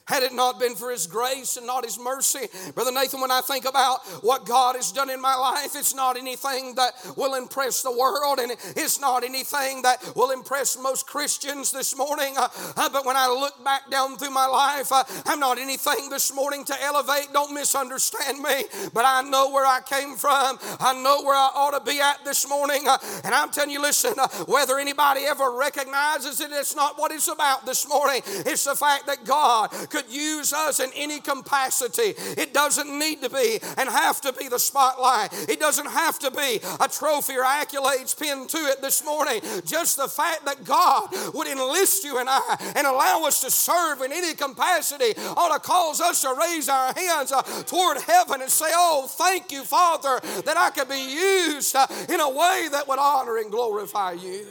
Had 0.09 0.23
it 0.23 0.33
not 0.33 0.59
been 0.59 0.75
for 0.75 0.91
His 0.91 1.07
grace 1.07 1.59
and 1.59 1.67
not 1.67 1.85
His 1.85 1.99
mercy, 1.99 2.49
Brother 2.75 2.93
Nathan, 2.93 3.21
when 3.21 3.31
I 3.31 3.43
think 3.43 3.67
about 3.67 4.01
what 4.23 4.47
God 4.47 4.75
has 4.75 4.91
done 4.91 5.11
in 5.11 5.21
my 5.21 5.35
life, 5.35 5.77
it's 5.77 5.95
not 5.95 6.17
anything 6.17 6.75
that 6.77 6.93
will 7.15 7.35
impress 7.35 7.83
the 7.83 7.93
world 7.93 8.39
and 8.39 8.51
it's 8.51 8.99
not 8.99 9.23
anything 9.23 9.83
that 9.83 10.03
will 10.17 10.31
impress 10.31 10.79
most 10.81 11.07
Christians 11.07 11.73
this 11.73 11.95
morning. 11.95 12.35
Uh, 12.39 12.49
uh, 12.77 12.89
but 12.89 13.05
when 13.05 13.17
I 13.17 13.29
look 13.29 13.63
back 13.63 13.91
down 13.91 14.17
through 14.17 14.31
my 14.31 14.47
life, 14.47 14.91
uh, 14.93 15.05
I'm 15.27 15.41
not 15.41 15.59
anything 15.59 16.09
this 16.09 16.35
morning 16.35 16.65
to 16.65 16.83
elevate. 16.83 17.29
Don't 17.35 17.53
misunderstand 17.53 18.41
me, 18.41 18.65
but 18.95 19.05
I 19.05 19.21
know 19.23 19.51
where 19.51 19.67
I 19.67 19.81
came 19.81 20.17
from. 20.17 20.59
I 20.81 20.95
know 21.03 21.23
where 21.23 21.37
I 21.37 21.51
ought 21.55 21.79
to 21.79 21.85
be 21.85 22.01
at 22.01 22.25
this 22.25 22.49
morning. 22.49 22.89
Uh, 22.89 22.97
and 23.25 23.35
I'm 23.35 23.51
telling 23.51 23.71
you, 23.71 23.83
listen, 23.83 24.15
uh, 24.17 24.29
whether 24.47 24.79
anybody 24.79 25.23
ever 25.27 25.51
recognizes 25.51 26.41
it, 26.41 26.51
it's 26.51 26.75
not 26.75 26.99
what 26.99 27.13
it's 27.13 27.29
about 27.29 27.67
this 27.67 27.87
morning. 27.87 28.23
It's 28.25 28.65
the 28.65 28.75
fact 28.75 29.07
that 29.07 29.25
God 29.25 29.71
could 29.91 29.98
use 30.11 30.53
us 30.53 30.81
in 30.81 30.91
any 30.95 31.21
capacity. 31.21 32.15
It 32.37 32.55
doesn't 32.55 32.99
need 32.99 33.23
to 33.23 33.31
be 33.31 33.59
and 33.77 33.89
have 33.89 34.21
to 34.23 34.33
be 34.33 34.49
the 34.49 34.59
spotlight. 34.59 35.33
It 35.49 35.61
doesn't 35.61 35.87
have 35.87 36.19
to 36.21 36.31
be 36.31 36.61
a 36.81 36.89
trophy 36.89 37.35
or 37.35 37.45
accolades 37.45 38.19
pinned 38.19 38.49
to 38.51 38.59
it 38.59 38.81
this 38.81 39.05
morning. 39.05 39.41
Just 39.65 39.97
the 39.97 40.09
fact 40.09 40.45
that 40.45 40.65
God 40.65 41.11
would 41.35 41.47
enlist 41.47 42.05
you 42.05 42.19
and 42.19 42.29
I 42.29 42.73
and 42.77 42.87
allow 42.87 43.25
us 43.25 43.41
to 43.43 43.51
serve 43.51 44.03
in 44.03 44.13
any 44.13 44.35
capacity 44.35 45.15
ought 45.37 45.55
to 45.55 45.61
cause 45.61 46.01
us 46.01 46.23
to 46.23 46.35
raise 46.39 46.69
our 46.69 46.93
hands 46.95 47.33
uh, 47.33 47.43
toward 47.67 47.99
heaven 47.99 48.43
and 48.43 48.51
say, 48.51 48.67
Oh, 48.71 49.07
thank 49.09 49.53
you, 49.53 49.63
Father, 49.65 50.21
that 50.43 50.57
I 50.57 50.71
could 50.71 50.89
be 50.89 51.01
used 51.01 51.75
uh, 51.75 51.87
in 52.09 52.21
a 52.21 52.29
way 52.29 52.69
that 52.73 52.87
would 52.89 52.99
honor 52.99 53.39
and 53.39 53.51
glorify 53.51 54.13
you. 54.13 54.47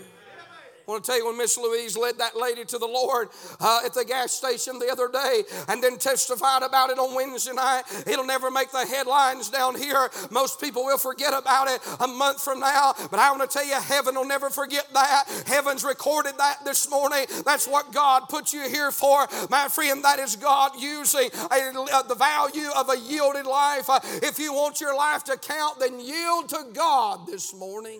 I 0.88 0.91
want 0.91 1.03
to 1.03 1.12
tell 1.12 1.20
you 1.20 1.25
when 1.25 1.38
Miss 1.38 1.58
Louise 1.58 1.98
led 1.98 2.17
that 2.20 2.38
lady 2.38 2.63
to 2.63 2.77
the 2.77 2.88
Lord 2.88 3.27
uh, 3.60 3.82
at 3.84 3.94
the 3.94 4.06
gas 4.06 4.32
station 4.32 4.79
the 4.79 4.89
other 4.89 5.10
day 5.10 5.44
and 5.67 5.84
then 5.84 5.98
testified 5.98 6.63
about 6.63 6.89
it 6.91 6.98
on 6.98 7.13
Wednesday 7.13 7.51
night, 7.51 7.84
it'll 8.08 8.25
never 8.25 8.50
make 8.50 8.72
the 8.72 8.86
headlines 8.86 9.50
down 9.50 9.75
here. 9.75 10.10
Most 10.32 10.62
people 10.62 10.86
will 10.86 10.98
forget 10.98 11.34
about 11.34 11.67
it 11.67 11.82
a 12.00 12.08
month 12.08 12.41
from 12.41 12.62
now, 12.62 12.94
but 13.12 13.20
I 13.20 13.29
want 13.32 13.50
to 13.50 13.53
tell 13.53 13.67
you, 13.67 13.74
heaven 13.74 14.15
will 14.15 14.25
never 14.25 14.50
forget 14.50 14.88
that. 14.94 15.25
Heaven's 15.46 15.84
recorded 15.84 16.38
that 16.38 16.63
this 16.63 16.89
morning. 16.89 17.25
That's 17.44 17.67
what 17.67 17.91
God 17.91 18.29
put 18.29 18.53
you 18.53 18.70
here 18.70 18.91
for, 18.91 19.27
my 19.50 19.67
friend. 19.67 20.06
That 20.06 20.20
is 20.20 20.38
God 20.38 20.72
using 20.79 21.29
a, 21.34 21.86
uh, 21.91 22.03
the 22.03 22.15
value 22.15 22.70
of 22.77 22.89
a 22.89 22.98
yielded 22.98 23.46
life. 23.46 23.89
Uh, 23.89 24.00
if 24.24 24.39
you 24.39 24.53
want 24.53 24.79
your 24.79 24.96
life 24.96 25.25
to 25.25 25.36
count, 25.36 25.82
then 25.82 26.00
yield 26.00 26.48
to 26.48 26.65
God 26.72 27.27
this 27.27 27.53
morning. 27.53 28.00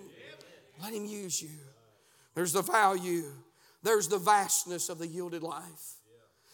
Let 0.82 0.94
Him 0.94 1.04
use 1.04 1.42
you. 1.42 1.50
There's 2.38 2.52
the 2.52 2.62
value, 2.62 3.24
there's 3.82 4.06
the 4.06 4.16
vastness 4.16 4.90
of 4.90 5.00
the 5.00 5.08
yielded 5.08 5.42
life. 5.42 5.96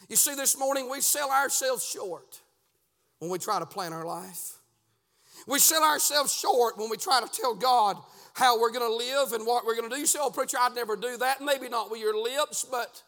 You 0.09 0.17
see, 0.17 0.35
this 0.35 0.59
morning 0.59 0.91
we 0.91 1.03
sell 1.03 1.31
ourselves 1.31 1.85
short 1.85 2.41
when 3.19 3.31
we 3.31 3.39
try 3.39 3.59
to 3.59 3.67
plan 3.67 3.93
our 3.93 4.07
life. 4.07 4.53
We 5.47 5.59
sell 5.59 5.83
ourselves 5.85 6.35
short 6.35 6.79
when 6.79 6.89
we 6.89 6.97
try 6.97 7.21
to 7.21 7.29
tell 7.31 7.55
God 7.55 7.99
how 8.33 8.59
we're 8.59 8.73
going 8.73 8.91
to 8.91 8.97
live 8.97 9.35
and 9.35 9.47
what 9.47 9.67
we're 9.67 9.77
going 9.77 9.91
to 9.91 9.95
do. 9.95 10.01
You 10.01 10.07
say, 10.07 10.21
oh, 10.23 10.31
preacher, 10.31 10.57
I'd 10.59 10.75
never 10.75 10.97
do 10.97 11.19
that. 11.19 11.43
Maybe 11.43 11.69
not 11.69 11.91
with 11.91 12.01
your 12.01 12.19
lips, 12.19 12.65
but 12.65 13.03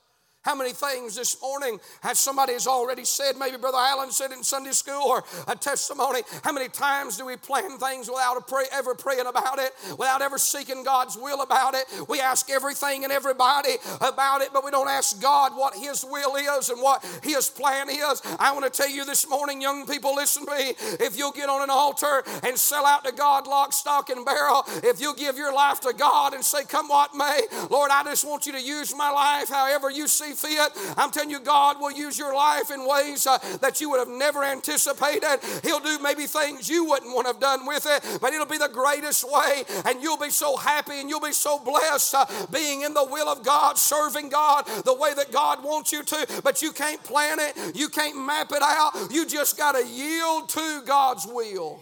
how 0.47 0.55
many 0.55 0.73
things 0.73 1.17
this 1.17 1.43
morning 1.43 1.81
has 2.03 2.21
somebody 2.21 2.53
has 2.53 2.69
already 2.69 3.05
said? 3.05 3.37
Maybe 3.37 3.57
Brother 3.57 3.79
Allen 3.81 4.13
said 4.13 4.31
in 4.31 4.45
Sunday 4.45 4.71
school 4.71 5.03
or 5.03 5.25
a 5.49 5.57
testimony. 5.57 6.21
How 6.45 6.53
many 6.53 6.69
times 6.69 7.19
do 7.19 7.27
we 7.27 7.37
plan 7.37 7.79
things 7.79 8.09
without 8.09 8.47
pray, 8.47 8.67
ever 8.73 8.95
praying 8.95 9.27
about 9.27 9.59
it, 9.59 9.75
without 9.99 10.23
ever 10.23 10.39
seeking 10.39 10.85
God's 10.85 11.17
will 11.17 11.43
about 11.43 11.75
it? 11.75 11.85
We 12.09 12.21
ask 12.21 12.49
everything 12.49 13.03
and 13.03 13.13
everybody 13.13 13.75
about 14.01 14.41
it, 14.41 14.51
but 14.53 14.65
we 14.65 14.71
don't 14.71 14.89
ask 14.89 15.21
God 15.21 15.57
what 15.57 15.75
His 15.75 16.05
will 16.09 16.37
is 16.37 16.71
and 16.71 16.81
what 16.81 17.05
His 17.25 17.51
plan 17.51 17.89
is. 17.91 18.23
I 18.39 18.53
want 18.53 18.65
to 18.65 18.71
tell 18.71 18.89
you 18.89 19.05
this 19.05 19.29
morning, 19.29 19.61
young 19.61 19.85
people, 19.85 20.15
listen 20.15 20.47
to 20.47 20.53
me. 20.53 20.75
If 21.01 21.19
you'll 21.19 21.33
get 21.33 21.49
on 21.49 21.65
an 21.65 21.71
altar 21.71 22.23
and 22.45 22.57
sell 22.57 22.87
out 22.87 23.05
to 23.05 23.11
God 23.11 23.49
lock, 23.49 23.73
stock, 23.73 24.11
and 24.11 24.25
barrel, 24.25 24.63
if 24.85 25.01
you'll 25.01 25.15
give 25.15 25.37
your 25.37 25.53
life 25.53 25.81
to 25.81 25.93
God 25.93 26.35
and 26.35 26.45
say, 26.45 26.63
Come 26.63 26.87
what 26.87 27.17
may, 27.17 27.41
Lord, 27.69 27.91
I 27.91 28.05
just 28.05 28.25
want 28.25 28.47
you 28.47 28.53
to 28.53 28.63
use 28.63 28.95
my 28.95 29.11
life 29.11 29.49
however 29.49 29.91
you 29.91 30.07
see 30.07 30.36
fit. 30.37 30.73
I'm 30.97 31.11
telling 31.11 31.31
you, 31.31 31.41
God 31.41 31.81
will 31.81 31.93
use 31.93 32.19
your 32.19 32.35
life 32.35 32.71
in 32.71 32.87
ways 32.87 33.27
uh, 33.27 33.39
that 33.61 33.81
you 33.81 33.91
would 33.91 34.01
have 34.01 34.09
never 34.09 34.45
anticipated. 34.45 35.39
He'll 35.63 35.81
do 35.81 35.99
maybe 35.99 36.27
things 36.27 36.69
you 36.69 36.85
wouldn't 36.85 37.15
want 37.15 37.27
to 37.27 37.33
have 37.33 37.41
done 37.41 37.67
with 37.67 37.87
it, 37.89 38.21
but 38.21 38.33
it'll 38.33 38.47
be 38.47 38.59
the 38.59 38.69
greatest 38.69 39.25
way, 39.31 39.65
and 39.85 40.03
you'll 40.03 40.19
be 40.19 40.31
so 40.31 40.57
happy 40.57 41.01
and 41.01 41.09
you'll 41.09 41.21
be 41.21 41.33
so 41.33 41.59
blessed 41.59 42.15
uh, 42.15 42.27
being 42.53 42.83
in 42.83 42.95
the 42.95 43.05
will 43.05 43.29
of 43.29 43.45
God, 43.45 43.79
serving 43.79 44.29
God 44.29 44.67
the 44.85 44.95
way 44.95 45.15
that 45.15 45.33
God 45.33 45.65
wants 45.65 45.93
you 45.93 46.03
to. 46.03 46.41
But 46.45 46.63
you 46.63 46.73
can't 46.73 47.03
plan 47.03 47.39
it, 47.41 47.77
you 47.77 47.89
can't 47.89 48.17
map 48.17 48.53
it 48.53 48.63
out. 48.63 48.93
You 49.11 49.27
just 49.27 49.57
got 49.57 49.73
to 49.73 49.87
yield 49.87 50.49
to 50.51 50.83
God's 50.87 51.27
will 51.27 51.81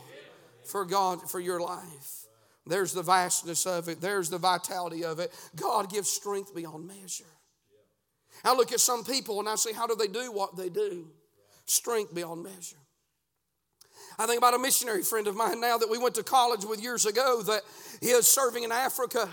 for 0.64 0.84
God, 0.84 1.30
for 1.30 1.40
your 1.40 1.61
life. 1.61 2.26
There's 2.66 2.92
the 2.92 3.02
vastness 3.02 3.66
of 3.66 3.88
it, 3.88 4.00
there's 4.00 4.30
the 4.30 4.38
vitality 4.38 5.04
of 5.04 5.18
it. 5.18 5.32
God 5.54 5.90
gives 5.90 6.08
strength 6.08 6.54
beyond 6.54 6.87
measure. 6.87 7.25
I 8.45 8.55
look 8.55 8.73
at 8.73 8.81
some 8.81 9.05
people 9.05 9.41
and 9.41 9.49
I 9.49 9.57
say, 9.57 9.73
How 9.73 9.87
do 9.87 9.95
they 9.95 10.09
do 10.09 10.31
what 10.33 10.57
they 10.57 10.69
do? 10.69 11.07
Strength 11.67 12.15
beyond 12.15 12.43
measure. 12.43 12.77
I 14.19 14.27
think 14.27 14.39
about 14.39 14.55
a 14.55 14.59
missionary 14.59 15.03
friend 15.03 15.27
of 15.27 15.35
mine 15.35 15.61
now 15.61 15.79
that 15.79 15.91
we 15.91 15.99
went 15.99 16.15
to 16.17 16.23
college 16.23 16.65
with 16.65 16.81
years 16.81 17.05
ago 17.07 17.43
that 17.43 17.63
he 18.01 18.09
is 18.09 18.29
serving 18.29 18.63
in 18.63 18.71
Africa. 18.71 19.29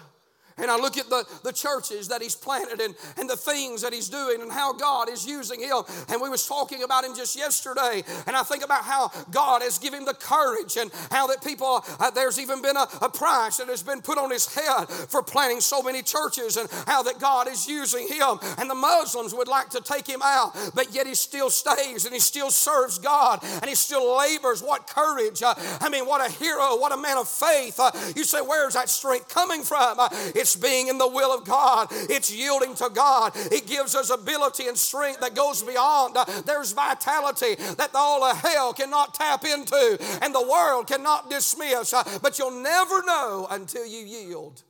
And 0.57 0.69
I 0.69 0.77
look 0.77 0.97
at 0.97 1.09
the, 1.09 1.25
the 1.43 1.53
churches 1.53 2.07
that 2.09 2.21
he's 2.21 2.35
planted 2.35 2.81
and, 2.81 2.95
and 3.17 3.29
the 3.29 3.37
things 3.37 3.81
that 3.81 3.93
he's 3.93 4.09
doing 4.09 4.41
and 4.41 4.51
how 4.51 4.73
God 4.73 5.09
is 5.09 5.25
using 5.25 5.61
him. 5.61 5.83
And 6.09 6.21
we 6.21 6.29
was 6.29 6.47
talking 6.47 6.83
about 6.83 7.03
him 7.03 7.15
just 7.15 7.37
yesterday. 7.37 8.03
And 8.27 8.35
I 8.35 8.43
think 8.43 8.63
about 8.63 8.83
how 8.83 9.11
God 9.31 9.61
has 9.61 9.77
given 9.77 10.01
him 10.01 10.05
the 10.05 10.13
courage 10.13 10.77
and 10.77 10.91
how 11.09 11.27
that 11.27 11.43
people, 11.43 11.83
uh, 11.99 12.11
there's 12.11 12.39
even 12.39 12.61
been 12.61 12.77
a, 12.77 12.87
a 13.01 13.09
price 13.09 13.57
that 13.57 13.67
has 13.67 13.83
been 13.83 14.01
put 14.01 14.17
on 14.17 14.31
his 14.31 14.53
head 14.53 14.85
for 14.89 15.21
planting 15.21 15.61
so 15.61 15.81
many 15.81 16.01
churches 16.01 16.57
and 16.57 16.69
how 16.87 17.03
that 17.03 17.19
God 17.19 17.47
is 17.47 17.67
using 17.67 18.07
him. 18.07 18.39
And 18.57 18.69
the 18.69 18.75
Muslims 18.75 19.33
would 19.33 19.47
like 19.47 19.69
to 19.69 19.81
take 19.81 20.07
him 20.07 20.21
out, 20.23 20.53
but 20.73 20.93
yet 20.93 21.07
he 21.07 21.15
still 21.15 21.49
stays 21.49 22.05
and 22.05 22.13
he 22.13 22.19
still 22.19 22.49
serves 22.49 22.97
God 22.97 23.39
and 23.43 23.65
he 23.65 23.75
still 23.75 24.17
labors. 24.17 24.61
What 24.61 24.87
courage. 24.87 25.43
Uh, 25.43 25.53
I 25.79 25.89
mean, 25.89 26.05
what 26.05 26.25
a 26.25 26.31
hero, 26.31 26.77
what 26.77 26.91
a 26.91 26.97
man 26.97 27.17
of 27.17 27.27
faith. 27.27 27.79
Uh, 27.79 27.91
you 28.15 28.23
say, 28.23 28.39
where's 28.39 28.73
that 28.73 28.89
strength 28.89 29.29
coming 29.29 29.63
from? 29.63 29.99
Uh, 29.99 30.09
it's 30.51 30.61
being 30.61 30.89
in 30.89 30.97
the 30.97 31.07
will 31.07 31.33
of 31.33 31.45
God, 31.45 31.87
it's 31.91 32.29
yielding 32.33 32.75
to 32.75 32.89
God. 32.93 33.31
It 33.35 33.67
gives 33.67 33.95
us 33.95 34.09
ability 34.09 34.67
and 34.67 34.77
strength 34.77 35.21
that 35.21 35.33
goes 35.33 35.63
beyond. 35.63 36.17
Uh, 36.17 36.25
there's 36.45 36.73
vitality 36.73 37.55
that 37.55 37.91
all 37.93 38.23
of 38.23 38.37
hell 38.37 38.73
cannot 38.73 39.13
tap 39.13 39.45
into 39.45 39.97
and 40.21 40.35
the 40.35 40.45
world 40.45 40.87
cannot 40.87 41.29
dismiss. 41.29 41.93
Uh, 41.93 42.03
but 42.21 42.37
you'll 42.37 42.61
never 42.61 43.01
know 43.03 43.47
until 43.49 43.85
you 43.85 43.99
yield. 43.99 44.61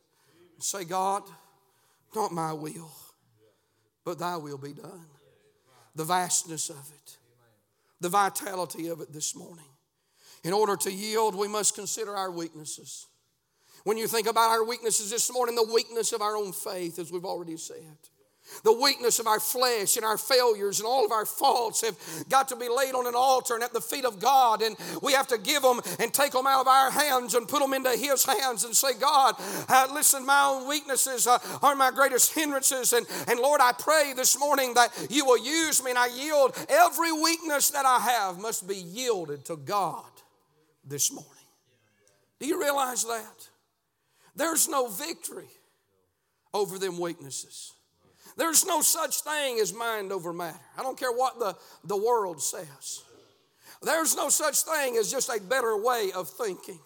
Say, 0.60 0.84
God, 0.84 1.24
not 2.16 2.32
my 2.32 2.54
will, 2.54 2.92
but 4.06 4.20
thy 4.20 4.38
will 4.38 4.60
be 4.60 4.74
done. 4.74 5.08
The 5.96 6.06
vastness 6.06 6.70
of 6.70 6.92
it, 6.96 7.18
the 8.00 8.10
vitality 8.10 8.88
of 8.88 9.02
it 9.02 9.12
this 9.12 9.36
morning. 9.36 9.66
In 10.44 10.54
order 10.54 10.76
to 10.76 10.92
yield, 10.92 11.34
we 11.36 11.48
must 11.48 11.74
consider 11.74 12.16
our 12.16 12.30
weaknesses. 12.30 13.08
When 13.84 13.98
you 13.98 14.08
think 14.08 14.28
about 14.28 14.52
our 14.52 14.64
weaknesses 14.64 15.10
this 15.10 15.32
morning, 15.32 15.56
the 15.56 15.72
weakness 15.74 16.14
of 16.14 16.22
our 16.22 16.36
own 16.36 16.52
faith, 16.52 17.00
as 17.00 17.12
we've 17.12 17.26
already 17.26 17.58
said, 17.58 17.98
the 18.64 18.74
weakness 18.74 19.20
of 19.20 19.28
our 19.28 19.40
flesh 19.40 19.96
and 19.96 20.06
our 20.06 20.18
failures 20.18 20.80
and 20.80 20.88
all 20.88 21.06
of 21.06 21.12
our 21.12 21.26
faults 21.26 21.82
have 21.82 21.96
got 22.30 22.50
to 22.50 22.56
be 22.56 22.68
laid 22.68 22.94
on 22.94 23.08
an 23.08 23.14
altar 23.16 23.56
and 23.56 23.64
at 23.64 23.74
the 23.74 23.82
feet 23.82 24.04
of 24.04 24.20
God. 24.20 24.62
And 24.62 24.76
we 25.02 25.14
have 25.14 25.28
to 25.28 25.38
give 25.38 25.62
them 25.62 25.80
and 26.00 26.14
take 26.14 26.34
them 26.34 26.46
out 26.46 26.62
of 26.62 26.68
our 26.68 26.92
hands 26.92 27.34
and 27.34 27.48
put 27.48 27.62
them 27.62 27.74
into 27.74 27.92
His 27.92 28.26
hands 28.26 28.64
and 28.64 28.76
say, 28.76 28.90
God, 29.00 29.36
uh, 29.70 29.88
listen, 29.94 30.26
my 30.26 30.44
own 30.44 30.68
weaknesses 30.68 31.28
uh, 31.28 31.40
are 31.62 31.76
my 31.76 31.92
greatest 31.92 32.34
hindrances. 32.34 32.94
And, 32.94 33.06
and 33.28 33.40
Lord, 33.40 33.62
I 33.62 33.72
pray 33.72 34.14
this 34.16 34.38
morning 34.38 34.74
that 34.74 35.08
you 35.10 35.26
will 35.26 35.44
use 35.44 35.84
me 35.84 35.92
and 35.92 36.00
I 36.00 36.08
yield. 36.08 36.54
Every 36.68 37.12
weakness 37.12 37.70
that 37.72 37.86
I 37.86 38.00
have 38.00 38.40
must 38.40 38.68
be 38.68 38.76
yielded 38.76 39.46
to 39.46 39.56
God 39.56 40.06
this 40.86 41.12
morning. 41.12 41.32
Do 42.40 42.48
you 42.48 42.60
realize 42.60 43.06
that? 43.06 43.50
There's 44.36 44.68
no 44.68 44.88
victory 44.88 45.50
over 46.54 46.78
them 46.78 47.00
weaknesses. 47.00 47.74
There's 48.38 48.66
no 48.66 48.82
such 48.82 49.22
thing 49.22 49.60
as 49.60 49.74
mind 49.74 50.12
over 50.12 50.32
matter. 50.32 50.60
I 50.78 50.84
don't 50.84 50.98
care 50.98 51.12
what 51.12 51.40
the, 51.40 51.56
the 51.84 51.98
world 51.98 52.42
says. 52.42 53.04
There's 53.82 54.16
no 54.16 54.30
such 54.30 54.62
thing 54.62 54.98
as 54.98 55.12
just 55.12 55.30
a 55.30 55.42
better 55.42 55.76
way 55.76 56.12
of 56.16 56.30
thinking. 56.30 56.80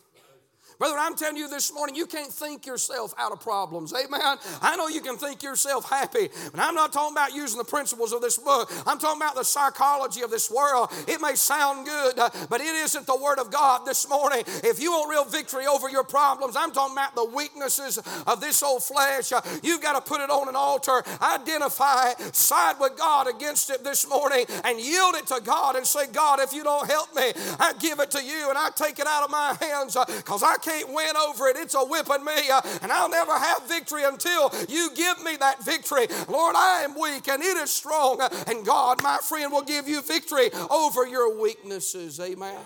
Brother, 0.77 0.97
I'm 0.99 1.15
telling 1.15 1.37
you 1.37 1.49
this 1.49 1.73
morning, 1.73 1.95
you 1.95 2.05
can't 2.05 2.31
think 2.31 2.65
yourself 2.65 3.13
out 3.17 3.31
of 3.31 3.39
problems. 3.39 3.93
Amen. 3.93 4.37
I 4.61 4.75
know 4.75 4.87
you 4.87 5.01
can 5.01 5.17
think 5.17 5.41
yourself 5.41 5.89
happy, 5.89 6.29
but 6.51 6.59
I'm 6.59 6.75
not 6.75 6.91
talking 6.91 7.15
about 7.15 7.33
using 7.33 7.57
the 7.57 7.63
principles 7.63 8.11
of 8.11 8.21
this 8.21 8.37
book. 8.37 8.71
I'm 8.85 8.99
talking 8.99 9.21
about 9.21 9.35
the 9.35 9.43
psychology 9.43 10.21
of 10.21 10.31
this 10.31 10.51
world. 10.51 10.91
It 11.07 11.21
may 11.21 11.35
sound 11.35 11.85
good, 11.85 12.19
uh, 12.19 12.29
but 12.49 12.59
it 12.59 12.75
isn't 12.75 13.07
the 13.07 13.15
Word 13.15 13.39
of 13.39 13.51
God 13.51 13.85
this 13.85 14.07
morning. 14.09 14.43
If 14.63 14.81
you 14.81 14.91
want 14.91 15.09
real 15.09 15.23
victory 15.23 15.65
over 15.65 15.89
your 15.89 16.03
problems, 16.03 16.55
I'm 16.57 16.71
talking 16.71 16.95
about 16.95 17.15
the 17.15 17.25
weaknesses 17.25 17.97
of 18.27 18.41
this 18.41 18.61
old 18.61 18.83
flesh. 18.83 19.31
Uh, 19.31 19.41
you've 19.63 19.81
got 19.81 19.93
to 19.93 20.01
put 20.01 20.19
it 20.19 20.29
on 20.29 20.49
an 20.49 20.55
altar, 20.55 21.03
identify 21.21 22.11
it, 22.11 22.35
side 22.35 22.75
with 22.81 22.97
God 22.97 23.27
against 23.27 23.69
it 23.69 23.83
this 23.83 24.07
morning, 24.09 24.45
and 24.65 24.79
yield 24.79 25.15
it 25.15 25.27
to 25.27 25.39
God 25.41 25.77
and 25.77 25.85
say, 25.85 26.07
God, 26.11 26.41
if 26.41 26.51
you 26.51 26.63
don't 26.63 26.89
help 26.89 27.15
me, 27.15 27.31
I 27.59 27.73
give 27.79 28.01
it 28.01 28.11
to 28.11 28.23
you 28.23 28.49
and 28.49 28.57
I 28.57 28.69
take 28.75 28.99
it 28.99 29.07
out 29.07 29.23
of 29.23 29.31
my 29.31 29.55
hands 29.61 29.95
because 29.95 30.43
uh, 30.43 30.47
I 30.47 30.57
can't 30.65 30.89
win 30.89 31.15
over 31.15 31.47
it. 31.47 31.57
It's 31.57 31.75
a 31.75 31.85
whipping 31.85 32.25
me, 32.25 32.49
uh, 32.51 32.61
and 32.81 32.91
I'll 32.91 33.09
never 33.09 33.33
have 33.33 33.67
victory 33.67 34.03
until 34.03 34.51
you 34.67 34.89
give 34.95 35.23
me 35.23 35.35
that 35.37 35.63
victory. 35.63 36.07
Lord, 36.27 36.55
I 36.55 36.81
am 36.83 36.99
weak 36.99 37.27
and 37.27 37.41
it 37.43 37.57
is 37.57 37.71
strong, 37.71 38.19
uh, 38.19 38.29
and 38.47 38.65
God, 38.65 39.03
my 39.03 39.17
friend, 39.17 39.51
will 39.51 39.63
give 39.63 39.87
you 39.87 40.01
victory 40.01 40.49
over 40.71 41.05
your 41.05 41.39
weaknesses. 41.39 42.19
Amen. 42.19 42.57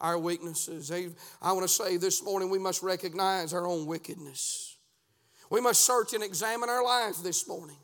Our 0.00 0.18
weaknesses. 0.18 0.90
I 1.42 1.52
want 1.52 1.62
to 1.62 1.72
say 1.72 1.98
this 1.98 2.24
morning 2.24 2.48
we 2.48 2.58
must 2.58 2.82
recognize 2.82 3.52
our 3.52 3.66
own 3.66 3.84
wickedness. 3.84 4.78
We 5.50 5.60
must 5.60 5.82
search 5.82 6.14
and 6.14 6.24
examine 6.24 6.70
our 6.70 6.82
lives 6.82 7.22
this 7.22 7.46
morning. 7.46 7.76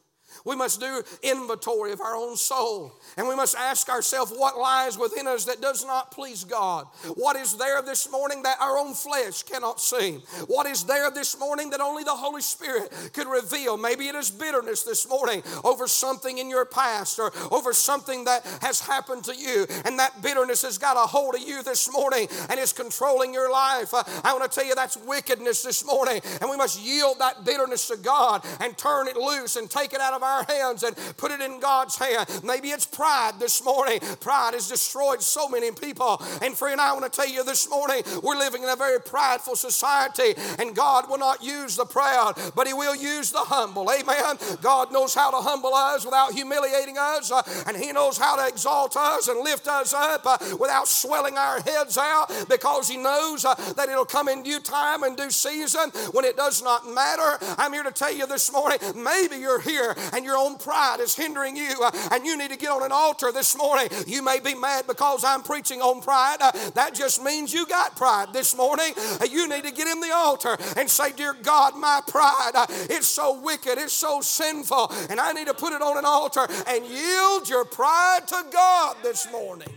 We 0.47 0.55
must 0.55 0.81
do 0.81 1.03
inventory 1.25 1.91
of 1.93 2.01
our 2.01 2.15
own 2.15 2.37
soul. 2.37 2.95
And 3.17 3.27
we 3.27 3.35
must 3.35 3.57
ask 3.57 3.89
ourselves 3.89 4.33
what 4.35 4.57
lies 4.57 4.97
within 4.97 5.27
us 5.27 5.45
that 5.47 5.61
does 5.61 5.85
not 5.85 6.13
please 6.13 6.45
God. 6.45 6.87
What 7.17 7.35
is 7.35 7.57
there 7.57 7.83
this 7.83 8.11
morning 8.11 8.45
that 8.45 8.61
our 8.61 8.79
own 8.79 8.95
flesh 8.95 9.43
cannot 9.43 9.81
see? 9.81 10.21
What 10.47 10.67
is 10.67 10.85
there 10.85 11.11
this 11.11 11.39
morning 11.39 11.71
that 11.71 11.81
only 11.81 12.05
the 12.05 12.15
Holy 12.15 12.43
Spirit 12.43 12.93
could 13.13 13.27
reveal? 13.27 13.77
Maybe 13.77 14.07
it 14.07 14.15
is 14.15 14.31
bitterness 14.31 14.85
this 14.85 15.09
morning 15.09 15.43
over 15.65 15.89
something 15.89 16.39
in 16.39 16.49
your 16.49 16.65
past 16.65 17.19
or 17.19 17.33
over 17.51 17.73
something 17.73 18.25
that 18.25 18.47
has 18.63 18.81
happened 18.81 19.25
to 19.25 19.35
you. 19.35 19.67
And 19.85 19.99
that 19.99 20.23
bitterness 20.23 20.63
has 20.63 20.79
got 20.79 20.97
a 20.97 21.01
hold 21.09 21.35
of 21.35 21.41
you 21.41 21.65
this 21.65 21.93
morning 21.93 22.29
and 22.49 22.61
is 22.61 22.73
controlling 22.73 23.35
your 23.35 23.51
life. 23.51 23.93
Uh, 23.93 24.05
I 24.23 24.33
want 24.33 24.51
to 24.51 24.55
tell 24.55 24.67
you 24.67 24.77
that's 24.77 24.97
wickedness 24.97 25.65
this 25.65 25.85
morning. 25.85 26.21
And 26.41 26.49
we 26.49 26.57
must 26.57 26.81
yield 26.81 27.19
that 27.19 27.45
bitterness 27.45 27.89
to 27.89 27.97
God 27.97 28.45
and 28.61 28.79
turn 28.79 29.09
it 29.09 29.17
loose 29.17 29.57
and 29.57 29.69
take 29.69 29.93
it 29.93 30.01
out 30.01 30.15
of 30.15 30.23
our 30.23 30.36
our 30.37 30.45
hands 30.45 30.83
and 30.83 30.97
put 31.17 31.33
it 31.33 31.41
in 31.41 31.61
God's 31.61 31.97
hand. 31.97 32.29
Maybe 32.45 32.69
it's 32.69 32.87
pride 32.87 33.35
this 33.39 33.65
morning. 33.65 34.01
Pride 34.21 34.55
has 34.55 34.69
destroyed 34.69 35.23
so 35.23 35.49
many 35.49 35.71
people. 35.73 36.23
And 36.43 36.57
friend, 36.57 36.81
I 36.81 36.93
want 36.93 37.11
to 37.11 37.11
tell 37.11 37.29
you 37.29 37.45
this 37.45 37.69
morning, 37.71 38.03
we're 38.23 38.37
living 38.37 38.63
in 38.63 38.69
a 38.69 38.77
very 38.77 39.01
prideful 39.01 39.57
society, 39.57 40.35
and 40.59 40.75
God 40.75 41.09
will 41.09 41.19
not 41.19 41.43
use 41.43 41.77
the 41.77 41.85
proud, 41.85 42.35
but 42.55 42.67
He 42.67 42.75
will 42.75 42.95
use 42.95 43.33
the 43.33 43.39
humble. 43.39 43.91
Amen. 43.91 44.37
God 44.61 44.93
knows 44.93 45.15
how 45.15 45.31
to 45.31 45.39
humble 45.39 45.75
us 45.75 46.05
without 46.05 46.33
humiliating 46.33 46.97
us, 46.99 47.31
uh, 47.33 47.43
and 47.67 47.77
He 47.77 47.93
knows 47.93 48.19
how 48.19 48.37
to 48.37 48.47
exalt 48.47 48.97
us 48.97 49.29
and 49.29 49.41
lift 49.41 49.67
us 49.69 49.95
up 49.95 50.23
uh, 50.27 50.39
without 50.59 50.89
swelling 50.89 51.39
our 51.39 51.61
heads 51.61 51.99
out 51.99 52.31
because 52.49 52.89
He 52.89 52.97
knows 52.97 53.45
uh, 53.45 53.55
that 53.77 53.89
it'll 53.89 54.05
come 54.05 54.29
in 54.29 54.43
due 54.43 54.61
time 54.61 55.03
and 55.03 55.17
due 55.17 55.31
season 55.31 55.91
when 56.13 56.25
it 56.25 56.37
does 56.37 56.63
not 56.63 56.87
matter. 56.87 57.39
I'm 57.59 57.73
here 57.73 57.83
to 57.83 57.93
tell 57.93 58.13
you 58.13 58.27
this 58.27 58.53
morning, 58.53 58.79
maybe 58.95 59.37
you're 59.37 59.61
here 59.61 59.95
and 60.17 60.25
your 60.25 60.37
own 60.37 60.57
pride 60.57 60.99
is 61.01 61.15
hindering 61.15 61.57
you, 61.57 61.77
uh, 61.83 61.91
and 62.11 62.25
you 62.25 62.39
need 62.39 62.51
to 62.51 62.57
get 62.57 62.71
on 62.71 62.83
an 62.83 62.91
altar 62.91 63.31
this 63.31 63.57
morning. 63.57 63.89
You 64.07 64.23
may 64.23 64.41
be 64.41 64.55
mad 64.55 64.87
because 64.87 65.23
I'm 65.23 65.43
preaching 65.43 65.83
on 65.83 66.01
pride. 66.01 66.39
Uh, 66.41 66.53
that 66.71 66.95
just 66.95 67.23
means 67.23 67.53
you 67.53 67.67
got 67.67 67.97
pride 67.97 68.33
this 68.33 68.57
morning. 68.57 68.95
Uh, 68.97 69.27
you 69.31 69.47
need 69.47 69.65
to 69.65 69.73
get 69.73 69.87
in 69.87 70.01
the 70.01 70.13
altar 70.15 70.57
and 70.77 70.89
say, 70.89 71.13
Dear 71.13 71.35
God, 71.43 71.77
my 71.77 72.01
pride, 72.07 72.53
it's 72.89 73.07
so 73.07 73.39
wicked, 73.41 73.77
it's 73.79 73.93
so 73.93 74.23
sinful, 74.23 74.91
and 75.11 75.21
I 75.21 75.33
need 75.33 75.49
to 75.49 75.55
put 75.55 75.75
it 75.75 75.83
on 75.83 75.99
an 75.99 76.07
altar 76.07 76.47
and 76.67 76.87
yield 76.87 77.49
your 77.49 77.67
pride 77.67 78.27
to 78.29 78.45
God 78.51 78.97
this 79.03 79.31
morning. 79.31 79.69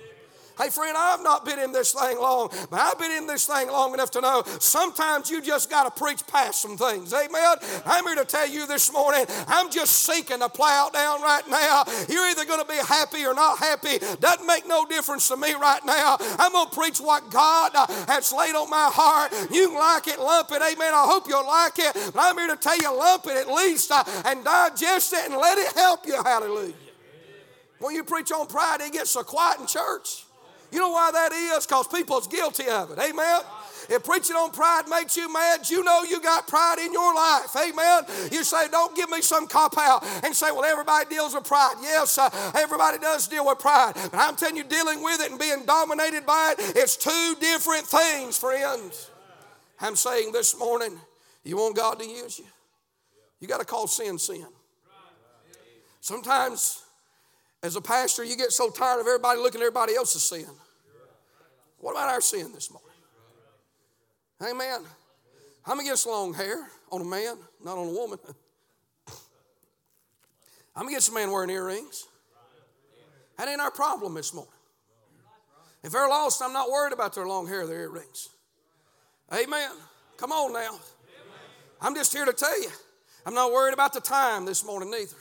Hey, 0.62 0.70
friend, 0.70 0.98
I've 0.98 1.24
not 1.24 1.46
been 1.46 1.58
in 1.58 1.72
this 1.72 1.94
thing 1.94 2.20
long, 2.20 2.50
but 2.70 2.82
I've 2.82 3.00
been 3.00 3.14
in 3.14 3.28
this 3.28 3.48
thing 3.48 3.70
long 3.70 3.94
enough 3.94 4.12
to 4.12 4.20
know 4.20 4.44
sometimes 4.60 5.30
you 5.30 5.42
just 5.42 5.70
got 5.70 5.84
to 5.86 6.04
preach 6.04 6.28
past 6.28 6.62
some 6.62 6.76
things. 6.76 7.14
Amen. 7.14 7.56
I'm 7.86 8.04
here 8.04 8.16
to 8.16 8.26
tell 8.26 8.48
you 8.48 8.68
this 8.68 8.92
morning, 8.92 9.26
I'm 9.48 9.72
just 9.72 10.04
sinking 10.04 10.40
the 10.40 10.50
plow 10.50 10.90
down 10.90 11.22
right 11.22 11.48
now. 11.48 11.86
You're 12.10 12.26
either 12.32 12.44
going 12.44 12.60
to 12.62 12.68
be 12.68 12.76
happy 12.76 13.26
or 13.26 13.34
not 13.34 13.60
happy. 13.60 14.00
Doesn't 14.20 14.46
make 14.46 14.68
no 14.68 14.86
difference 14.86 15.30
to 15.30 15.38
me 15.38 15.54
right 15.54 15.80
now. 15.86 16.18
I'm 16.38 16.52
going 16.52 16.68
to 16.68 16.76
preach 16.76 17.00
what 17.00 17.32
God 17.32 17.72
has 18.10 18.34
laid 18.34 18.54
on 18.54 18.70
my 18.70 18.90
heart. 18.92 19.32
You 19.52 19.70
can 19.70 19.80
like 19.80 20.08
it, 20.10 20.20
lump 20.20 20.52
it. 20.52 20.62
Amen. 20.62 20.94
I 20.94 21.06
hope 21.08 21.26
you'll 21.30 21.48
like 21.48 21.80
it. 21.80 21.94
But 22.14 22.20
I'm 22.20 22.38
here 22.38 22.50
to 22.50 22.58
tell 22.58 22.78
you, 22.78 22.94
lump 22.98 23.28
it 23.28 23.38
at 23.38 23.48
least 23.48 23.92
uh, 23.92 24.04
and 24.26 24.44
digest 24.44 25.14
it 25.14 25.32
and 25.32 25.36
let 25.36 25.58
it 25.58 25.72
help 25.74 26.06
you. 26.06 26.22
Hallelujah. 26.22 26.74
When 27.80 27.96
you 27.96 28.04
preach 28.04 28.30
on 28.34 28.48
pride, 28.48 28.82
it 28.82 28.92
gets 28.92 29.12
so 29.12 29.24
quiet 29.24 29.62
in 29.62 29.66
church. 29.66 30.26
You 30.72 30.80
know 30.80 30.90
why 30.90 31.12
that 31.12 31.32
is? 31.32 31.66
Because 31.66 31.88
people's 31.88 32.28
guilty 32.28 32.68
of 32.68 32.92
it. 32.92 33.00
Amen. 33.00 33.42
If 33.90 34.04
preaching 34.04 34.36
on 34.36 34.52
pride 34.52 34.84
makes 34.88 35.18
you 35.18 35.32
mad, 35.34 35.68
you 35.68 35.84
know 35.84 36.04
you 36.04 36.22
got 36.22 36.48
pride 36.48 36.78
in 36.78 36.94
your 36.94 37.16
life. 37.16 37.56
Amen. 37.56 38.04
You 38.32 38.44
say, 38.44 38.68
don't 38.70 38.96
give 38.96 39.10
me 39.10 39.22
some 39.22 39.48
cop 39.48 39.78
out 39.80 40.06
and 40.24 40.36
say, 40.36 40.52
well, 40.52 40.64
everybody 40.64 41.10
deals 41.10 41.34
with 41.34 41.46
pride. 41.46 41.74
Yes, 41.82 42.20
uh, 42.20 42.30
everybody 42.56 43.00
does 43.00 43.28
deal 43.28 43.48
with 43.48 43.58
pride. 43.58 43.94
But 43.96 44.16
I'm 44.16 44.36
telling 44.36 44.58
you, 44.58 44.64
dealing 44.64 45.04
with 45.04 45.22
it 45.22 45.32
and 45.32 45.40
being 45.40 45.66
dominated 45.66 46.26
by 46.28 46.54
it, 46.58 46.78
it's 46.78 46.98
two 46.98 47.36
different 47.42 47.88
things, 47.88 48.38
friends. 48.38 49.10
I'm 49.82 49.96
saying 49.96 50.34
this 50.34 50.58
morning, 50.60 51.00
you 51.44 51.58
want 51.58 51.76
God 51.76 52.00
to 52.00 52.06
use 52.06 52.38
you? 52.38 52.46
You 53.40 53.48
got 53.48 53.60
to 53.60 53.66
call 53.66 53.88
sin 53.88 54.20
sin. 54.20 54.46
Sometimes, 56.02 56.84
as 57.62 57.76
a 57.76 57.82
pastor, 57.82 58.24
you 58.24 58.38
get 58.38 58.52
so 58.52 58.70
tired 58.70 59.02
of 59.02 59.08
everybody 59.08 59.40
looking 59.40 59.62
at 59.62 59.66
everybody 59.66 59.96
else's 59.96 60.24
sin. 60.24 60.46
What 61.80 61.92
about 61.92 62.10
our 62.10 62.22
sin 62.22 62.52
this 62.54 62.72
morning? 62.72 62.90
Amen. 64.42 64.82
I'm 65.66 65.80
against 65.80 66.08
long 66.08 66.34
hair 66.34 66.68
on 66.92 67.02
a 67.02 67.06
man, 67.06 67.36
not 67.64 67.78
on 67.78 67.88
a 67.88 67.92
woman. 67.92 68.20
I'm 70.76 70.88
against 70.88 71.10
a 71.10 71.14
man 71.14 71.32
wearing 71.32 71.50
earrings. 71.50 72.06
That 73.38 73.48
ain't 73.48 73.62
our 73.62 73.72
problem 73.72 74.14
this 74.14 74.34
morning. 74.34 74.54
If 75.84 75.92
they're 75.92 76.08
lost, 76.10 76.42
I'm 76.42 76.54
not 76.54 76.70
worried 76.70 76.94
about 76.94 77.16
their 77.16 77.26
long 77.26 77.48
hair, 77.48 77.66
their 77.66 77.82
earrings. 77.82 78.30
Amen. 79.34 79.72
Come 80.18 80.32
on 80.32 80.54
now. 80.54 80.80
I'm 81.82 81.96
just 81.96 82.12
here 82.14 82.26
to 82.26 82.34
tell 82.34 82.62
you, 82.62 82.70
I'm 83.26 83.34
not 83.34 83.52
worried 83.52 83.74
about 83.74 83.94
the 83.94 84.02
time 84.02 84.46
this 84.46 84.66
morning 84.66 84.94
either. 84.94 85.16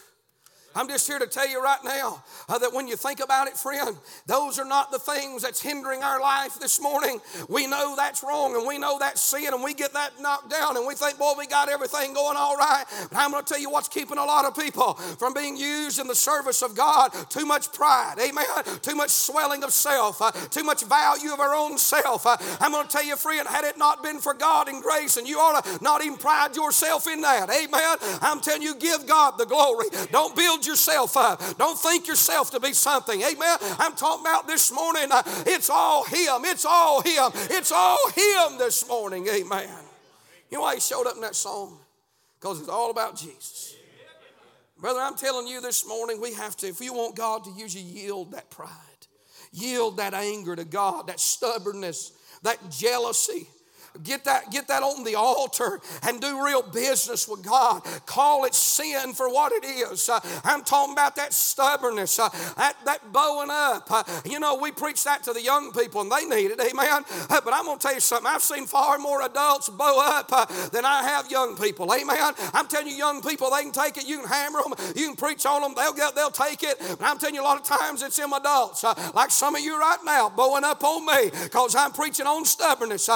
I'm 0.79 0.87
just 0.87 1.09
here 1.09 1.19
to 1.19 1.27
tell 1.27 1.49
you 1.49 1.61
right 1.61 1.83
now 1.83 2.23
uh, 2.49 2.57
that 2.59 2.73
when 2.73 2.87
you 2.87 2.95
think 2.95 3.19
about 3.19 3.49
it, 3.49 3.57
friend, 3.57 3.97
those 4.27 4.61
are 4.61 4.65
not 4.65 4.93
the 4.93 5.01
things 5.01 5.43
that's 5.43 5.61
hindering 5.61 6.05
our 6.05 6.21
life 6.21 6.61
this 6.61 6.81
morning. 6.81 7.19
We 7.49 7.67
know 7.67 7.97
that's 7.97 8.23
wrong 8.23 8.55
and 8.55 8.65
we 8.65 8.79
know 8.79 8.97
that's 8.97 9.21
sin 9.21 9.53
and 9.53 9.61
we 9.61 9.75
get 9.75 9.93
that 9.95 10.21
knocked 10.21 10.51
down 10.51 10.77
and 10.77 10.87
we 10.87 10.95
think, 10.95 11.19
boy, 11.19 11.33
we 11.37 11.49
got 11.49 11.69
everything 11.69 12.15
going 12.15 12.37
all 12.37 12.57
right. 12.57 12.85
But 13.11 13.19
I'm 13.19 13.33
going 13.33 13.45
to 13.45 13.53
tell 13.53 13.61
you 13.61 13.71
what's 13.71 13.89
keeping 13.89 14.19
a 14.19 14.25
lot 14.25 14.45
of 14.45 14.55
people 14.55 14.95
from 14.95 15.35
being 15.35 15.57
used 15.57 15.99
in 15.99 16.07
the 16.07 16.15
service 16.15 16.63
of 16.63 16.77
God 16.77 17.11
too 17.29 17.45
much 17.45 17.73
pride, 17.73 18.15
amen, 18.21 18.79
too 18.81 18.95
much 18.95 19.11
swelling 19.11 19.65
of 19.65 19.73
self, 19.73 20.23
uh, 20.23 20.31
too 20.31 20.63
much 20.63 20.85
value 20.85 21.33
of 21.33 21.41
our 21.41 21.57
own 21.57 21.77
self. 21.77 22.25
Uh, 22.25 22.37
I'm 22.61 22.71
going 22.71 22.87
to 22.87 22.93
tell 22.93 23.05
you, 23.05 23.17
friend, 23.17 23.49
had 23.49 23.65
it 23.65 23.79
not 23.79 24.05
been 24.05 24.21
for 24.21 24.33
God 24.33 24.69
and 24.69 24.81
grace, 24.81 25.17
and 25.17 25.27
you 25.27 25.39
ought 25.39 25.65
to 25.65 25.83
not 25.83 26.05
even 26.05 26.19
pride 26.19 26.55
yourself 26.55 27.09
in 27.09 27.21
that, 27.23 27.51
amen. 27.51 28.21
I'm 28.23 28.41
telling 28.41 28.63
you, 28.63 28.77
give 28.77 29.09
God 29.09 29.39
the 29.39 29.47
glory. 29.47 29.87
Don't 30.13 30.37
build 30.37 30.68
yourself 30.69 31.17
up. 31.17 31.43
Don't 31.59 31.79
think 31.79 32.07
yourself 32.07 32.51
to 32.53 32.61
be 32.61 32.73
something. 32.73 33.21
Amen. 33.23 33.59
I'm 33.79 33.95
talking 33.95 34.25
about 34.25 34.47
this 34.47 34.73
morning. 34.73 35.09
Uh, 35.11 35.23
it's 35.47 35.71
all 35.71 36.05
Him. 36.05 36.45
It's 36.45 36.65
all 36.65 37.01
Him. 37.01 37.33
It's 37.51 37.73
all 37.73 37.99
Him 38.11 38.59
this 38.59 38.87
morning. 38.87 39.27
Amen. 39.27 39.69
You 40.51 40.59
know 40.59 40.63
why 40.63 40.75
He 40.75 40.81
showed 40.81 41.07
up 41.07 41.17
in 41.17 41.23
that 41.23 41.35
song? 41.35 41.81
Because 42.39 42.61
it's 42.61 42.69
all 42.69 42.91
about 42.91 43.17
Jesus. 43.17 43.75
Brother, 44.81 45.01
I'm 45.01 45.17
telling 45.17 45.49
you 45.49 45.61
this 45.61 45.87
morning, 45.89 46.21
we 46.21 46.35
have 46.35 46.57
to, 46.59 46.69
if 46.69 46.81
you 46.81 46.93
want 46.93 47.17
God 47.17 47.43
to 47.45 47.51
use 47.51 47.75
you, 47.75 47.83
yield 47.83 48.31
that 48.33 48.49
pride, 48.49 48.71
yield 49.51 49.97
that 49.97 50.15
anger 50.15 50.55
to 50.55 50.65
God, 50.65 51.09
that 51.09 51.19
stubbornness, 51.19 52.13
that 52.45 52.59
jealousy. 52.71 53.49
Get 54.03 54.25
that, 54.25 54.51
get 54.51 54.69
that 54.69 54.83
on 54.83 55.05
the 55.05 55.15
altar 55.17 55.81
and 56.03 56.21
do 56.21 56.45
real 56.45 56.63
business 56.63 57.27
with 57.27 57.43
God. 57.45 57.83
Call 58.07 58.45
it 58.45 58.55
sin 58.55 59.13
for 59.13 59.29
what 59.29 59.53
it 59.53 59.65
is. 59.65 60.09
Uh, 60.09 60.21
I'm 60.45 60.63
talking 60.63 60.93
about 60.93 61.17
that 61.17 61.33
stubbornness, 61.33 62.19
uh, 62.19 62.29
that, 62.57 62.77
that 62.85 63.13
bowing 63.13 63.51
up. 63.51 63.91
Uh, 63.91 64.05
you 64.25 64.39
know, 64.39 64.57
we 64.57 64.71
preach 64.71 65.05
that 65.05 65.25
to 65.25 65.33
the 65.33 65.43
young 65.43 65.73
people 65.73 66.01
and 66.01 66.13
they 66.13 66.25
need 66.25 66.51
it, 66.51 66.61
amen. 66.61 67.05
Uh, 67.29 67.41
but 67.45 67.53
I'm 67.53 67.65
going 67.65 67.79
to 67.79 67.83
tell 67.83 67.95
you 67.95 68.01
something. 68.01 68.27
I've 68.27 68.43
seen 68.43 68.67
far 68.67 68.99
more 68.99 69.23
adults 69.23 69.69
bow 69.69 70.01
up 70.01 70.29
uh, 70.33 70.47
than 70.69 70.85
I 70.85 71.03
have 71.03 71.31
young 71.31 71.57
people, 71.57 71.93
amen. 71.93 72.35
I'm 72.55 72.69
telling 72.69 72.89
you, 72.89 72.95
young 72.95 73.23
people, 73.23 73.51
they 73.51 73.63
can 73.63 73.73
take 73.73 73.97
it. 73.97 74.07
You 74.07 74.21
can 74.21 74.29
hammer 74.29 74.61
them, 74.63 74.75
you 74.95 75.09
can 75.09 75.17
preach 75.17 75.45
on 75.47 75.63
them, 75.63 75.75
they'll, 75.77 75.93
get, 75.93 76.15
they'll 76.15 76.31
take 76.31 76.63
it. 76.63 76.79
But 76.79 77.03
I'm 77.03 77.19
telling 77.19 77.35
you, 77.35 77.43
a 77.43 77.45
lot 77.45 77.61
of 77.61 77.65
times 77.65 78.03
it's 78.03 78.17
them 78.17 78.33
adults, 78.33 78.85
uh, 78.85 78.95
like 79.15 79.31
some 79.31 79.55
of 79.55 79.63
you 79.63 79.79
right 79.79 79.99
now, 80.05 80.29
bowing 80.29 80.65
up 80.65 80.85
on 80.85 81.05
me 81.07 81.31
because 81.43 81.75
I'm 81.75 81.93
preaching 81.93 82.27
on 82.27 82.45
stubbornness. 82.45 83.09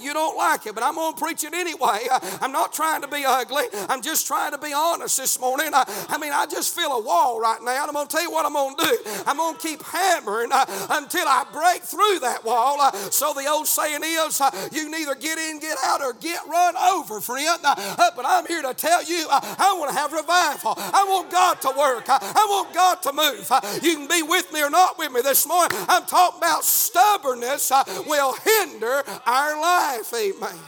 you 0.00 0.14
don't 0.14 0.29
don't 0.30 0.38
like 0.38 0.66
it, 0.66 0.74
but 0.74 0.84
I'm 0.84 0.94
going 0.94 1.14
to 1.14 1.20
preach 1.20 1.44
it 1.44 1.54
anyway. 1.54 2.06
I'm 2.40 2.52
not 2.52 2.72
trying 2.72 3.02
to 3.02 3.08
be 3.08 3.24
ugly. 3.26 3.64
I'm 3.88 4.02
just 4.02 4.26
trying 4.26 4.52
to 4.52 4.58
be 4.58 4.72
honest 4.72 5.16
this 5.16 5.40
morning. 5.40 5.70
I, 5.72 6.18
mean, 6.20 6.32
I 6.32 6.46
just 6.46 6.74
feel 6.74 6.92
a 6.92 7.02
wall 7.02 7.40
right 7.40 7.58
now, 7.62 7.84
I'm 7.84 7.92
going 7.92 8.06
to 8.06 8.12
tell 8.12 8.22
you 8.22 8.30
what 8.30 8.46
I'm 8.46 8.52
going 8.52 8.76
to 8.76 8.84
do. 8.84 8.98
I'm 9.26 9.36
going 9.36 9.56
to 9.56 9.60
keep 9.60 9.82
hammering 9.82 10.50
uh, 10.52 10.64
until 10.90 11.26
I 11.26 11.44
break 11.52 11.82
through 11.82 12.20
that 12.20 12.44
wall. 12.44 12.80
Uh, 12.80 12.92
so 13.10 13.32
the 13.34 13.48
old 13.48 13.66
saying 13.66 14.02
is, 14.04 14.40
uh, 14.40 14.50
you 14.72 14.84
can 14.84 14.94
either 14.94 15.14
get 15.14 15.38
in, 15.38 15.58
get 15.58 15.76
out, 15.84 16.00
or 16.00 16.12
get 16.14 16.40
run 16.48 16.76
over, 16.76 17.20
friend. 17.20 17.58
but 17.62 18.24
I'm 18.24 18.46
here 18.46 18.62
to 18.62 18.74
tell 18.74 19.04
you, 19.04 19.26
I 19.30 19.74
want 19.78 19.90
to 19.90 19.96
have 19.96 20.12
revival. 20.12 20.74
I 20.76 21.04
want 21.08 21.30
God 21.30 21.60
to 21.62 21.68
work. 21.76 22.04
I 22.08 22.46
want 22.48 22.74
God 22.74 23.02
to 23.02 23.12
move. 23.12 23.50
you 23.82 23.96
can 23.96 24.08
be 24.08 24.22
with 24.22 24.52
me 24.52 24.62
or 24.62 24.70
not 24.70 24.98
with 24.98 25.12
me 25.12 25.22
this 25.22 25.46
morning. 25.46 25.76
I'm 25.88 26.04
talking 26.04 26.38
about 26.38 26.64
stubbornness 26.64 27.72
will 28.06 28.34
hinder 28.34 29.02
our 29.26 29.60
life. 29.60 30.09
Amen. 30.14 30.58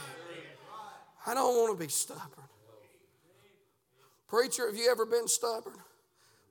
I 1.25 1.33
don't 1.33 1.55
want 1.55 1.77
to 1.77 1.83
be 1.83 1.89
stubborn. 1.89 2.43
Preacher, 4.27 4.67
have 4.67 4.75
you 4.75 4.89
ever 4.89 5.05
been 5.05 5.27
stubborn? 5.27 5.75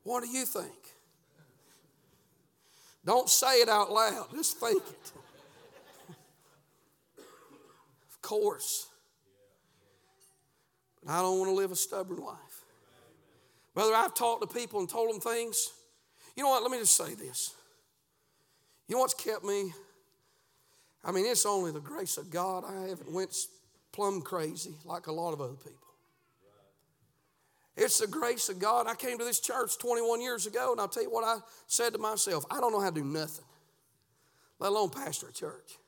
What 0.04 0.22
do 0.22 0.28
you 0.28 0.44
think? 0.44 0.72
Don't 3.04 3.28
say 3.28 3.60
it 3.60 3.68
out 3.68 3.90
loud, 3.90 4.28
just 4.32 4.58
think 4.58 4.82
it. 4.82 5.12
of 8.10 8.22
course. 8.22 8.86
But 11.04 11.12
I 11.12 11.20
don't 11.20 11.38
want 11.38 11.50
to 11.50 11.54
live 11.54 11.72
a 11.72 11.76
stubborn 11.76 12.18
life. 12.18 12.64
Brother, 13.74 13.94
I've 13.94 14.14
talked 14.14 14.42
to 14.42 14.54
people 14.58 14.78
and 14.80 14.88
told 14.88 15.12
them 15.12 15.20
things. 15.20 15.70
You 16.36 16.44
know 16.44 16.50
what? 16.50 16.62
Let 16.62 16.70
me 16.70 16.78
just 16.78 16.94
say 16.94 17.14
this. 17.14 17.54
You 18.86 18.94
know 18.94 19.00
what's 19.00 19.14
kept 19.14 19.44
me 19.44 19.72
I 21.04 21.10
mean, 21.10 21.26
it's 21.26 21.46
only 21.46 21.72
the 21.72 21.80
grace 21.80 22.16
of 22.16 22.30
God. 22.30 22.64
I 22.64 22.88
haven't 22.88 23.12
went 23.12 23.34
plumb 23.92 24.22
crazy 24.22 24.74
like 24.84 25.06
a 25.06 25.12
lot 25.12 25.32
of 25.32 25.40
other 25.40 25.54
people. 25.54 25.78
It's 27.76 27.98
the 27.98 28.06
grace 28.06 28.48
of 28.48 28.58
God. 28.58 28.86
I 28.86 28.94
came 28.94 29.18
to 29.18 29.24
this 29.24 29.40
church 29.40 29.78
21 29.78 30.20
years 30.20 30.46
ago, 30.46 30.72
and 30.72 30.80
I'll 30.80 30.88
tell 30.88 31.02
you 31.02 31.10
what 31.10 31.24
I 31.24 31.38
said 31.66 31.94
to 31.94 31.98
myself 31.98 32.44
I 32.50 32.60
don't 32.60 32.72
know 32.72 32.80
how 32.80 32.90
to 32.90 32.94
do 32.94 33.04
nothing, 33.04 33.44
let 34.58 34.70
alone 34.70 34.90
pastor 34.90 35.28
a 35.28 35.32
church. 35.32 35.78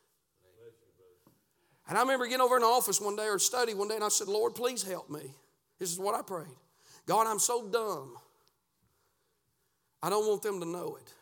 And 1.87 1.98
I 1.98 2.00
remember 2.00 2.24
getting 2.24 2.40
over 2.40 2.57
in 2.57 2.62
the 2.62 2.68
office 2.68 3.00
one 3.00 3.16
day 3.16 3.27
or 3.27 3.38
study 3.38 3.74
one 3.74 3.88
day, 3.88 3.96
and 3.96 4.05
I 4.05 4.09
said, 4.09 4.27
Lord, 4.27 4.55
please 4.55 4.83
help 4.83 5.11
me. 5.11 5.35
This 5.79 5.92
is 5.92 5.98
what 5.98 6.14
I 6.14 6.22
prayed 6.22 6.57
God, 7.07 7.27
I'm 7.27 7.38
so 7.38 7.68
dumb. 7.68 8.16
I 10.03 10.11
don't 10.11 10.27
want 10.27 10.42
them 10.42 10.61
to 10.61 10.66
know 10.66 10.96
it. 10.96 11.12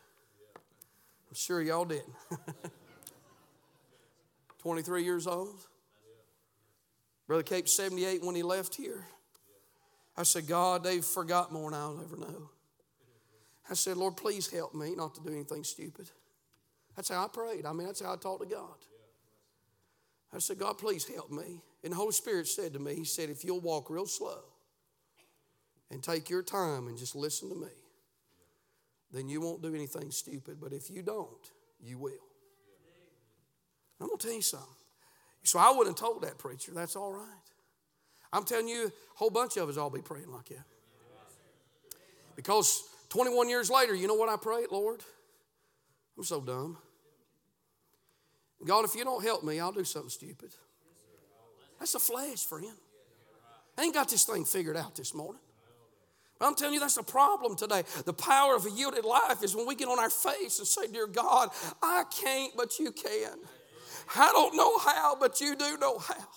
I'm 1.29 1.35
sure 1.35 1.61
y'all 1.61 1.85
didn't. 1.85 2.13
23 4.63 5.03
years 5.03 5.27
old. 5.27 5.59
Brother 7.27 7.43
Cape, 7.43 7.67
78 7.67 8.23
when 8.23 8.33
he 8.33 8.43
left 8.43 8.75
here. 8.75 9.05
I 10.15 10.23
said, 10.23 10.47
God, 10.47 10.85
they've 10.85 11.03
forgot 11.03 11.51
more 11.51 11.69
than 11.69 11.79
I'll 11.79 11.99
ever 12.01 12.15
know. 12.15 12.49
I 13.69 13.73
said, 13.73 13.97
Lord, 13.97 14.15
please 14.15 14.49
help 14.49 14.73
me 14.73 14.95
not 14.95 15.15
to 15.15 15.21
do 15.21 15.33
anything 15.33 15.65
stupid. 15.65 16.09
That's 16.95 17.09
how 17.09 17.25
I 17.25 17.27
prayed. 17.27 17.65
I 17.65 17.73
mean, 17.73 17.87
that's 17.87 18.01
how 18.01 18.13
I 18.13 18.15
talked 18.15 18.43
to 18.43 18.55
God. 18.55 18.77
I 20.33 20.39
said, 20.39 20.59
God, 20.59 20.77
please 20.77 21.05
help 21.05 21.29
me. 21.29 21.61
And 21.83 21.91
the 21.91 21.97
Holy 21.97 22.13
Spirit 22.13 22.47
said 22.47 22.71
to 22.73 22.79
me, 22.79 22.95
He 22.95 23.03
said, 23.03 23.29
if 23.29 23.43
you'll 23.43 23.59
walk 23.59 23.89
real 23.89 24.05
slow 24.05 24.43
and 25.91 26.01
take 26.01 26.29
your 26.29 26.41
time 26.41 26.87
and 26.87 26.97
just 26.97 27.15
listen 27.15 27.49
to 27.49 27.55
me, 27.55 27.67
then 29.11 29.27
you 29.27 29.41
won't 29.41 29.61
do 29.61 29.75
anything 29.75 30.09
stupid. 30.11 30.57
But 30.61 30.71
if 30.71 30.89
you 30.89 31.01
don't, 31.01 31.51
you 31.81 31.97
will. 31.97 32.32
I'm 34.03 34.09
going 34.09 34.19
to 34.19 34.27
tell 34.27 34.35
you 34.35 34.41
something. 34.41 34.67
So 35.43 35.59
I 35.59 35.69
wouldn't 35.71 35.97
have 35.97 36.07
told 36.07 36.23
that 36.23 36.37
preacher, 36.37 36.73
that's 36.73 36.97
all 36.97 37.13
right. 37.13 37.23
I'm 38.33 38.43
telling 38.43 38.67
you, 38.67 38.87
a 38.87 38.91
whole 39.15 39.29
bunch 39.29 39.55
of 39.57 39.69
us 39.69 39.77
all 39.77 39.89
be 39.89 40.01
praying 40.01 40.31
like 40.31 40.49
that. 40.49 40.65
Because 42.35 42.83
21 43.09 43.47
years 43.47 43.69
later, 43.69 43.95
you 43.95 44.07
know 44.07 44.15
what 44.15 44.27
I 44.27 44.35
prayed, 44.35 44.67
Lord? 44.71 45.01
I'm 46.17 46.23
so 46.23 46.41
dumb. 46.41 46.77
God, 48.65 48.85
if 48.85 48.95
you 48.95 49.03
don't 49.03 49.23
help 49.23 49.43
me, 49.43 49.59
I'll 49.59 49.71
do 49.71 49.83
something 49.83 50.09
stupid. 50.09 50.51
That's 51.79 51.95
a 51.95 51.99
flesh, 51.99 52.45
friend. 52.45 52.71
I 53.77 53.83
ain't 53.83 53.93
got 53.93 54.09
this 54.09 54.25
thing 54.25 54.45
figured 54.45 54.77
out 54.77 54.95
this 54.95 55.13
morning. 55.13 55.41
But 56.39 56.47
I'm 56.47 56.55
telling 56.55 56.73
you, 56.73 56.79
that's 56.79 56.95
the 56.95 57.03
problem 57.03 57.55
today. 57.55 57.83
The 58.05 58.13
power 58.13 58.55
of 58.55 58.65
a 58.65 58.71
yielded 58.71 59.05
life 59.05 59.43
is 59.43 59.55
when 59.55 59.65
we 59.67 59.75
get 59.75 59.87
on 59.87 59.99
our 59.99 60.09
face 60.09 60.59
and 60.59 60.67
say, 60.67 60.87
Dear 60.87 61.07
God, 61.07 61.49
I 61.81 62.03
can't, 62.21 62.53
but 62.57 62.79
you 62.79 62.91
can. 62.91 63.37
I 64.15 64.31
don't 64.31 64.55
know 64.55 64.77
how, 64.77 65.15
but 65.19 65.41
you 65.41 65.55
do 65.55 65.77
know 65.77 65.97
how. 65.97 66.27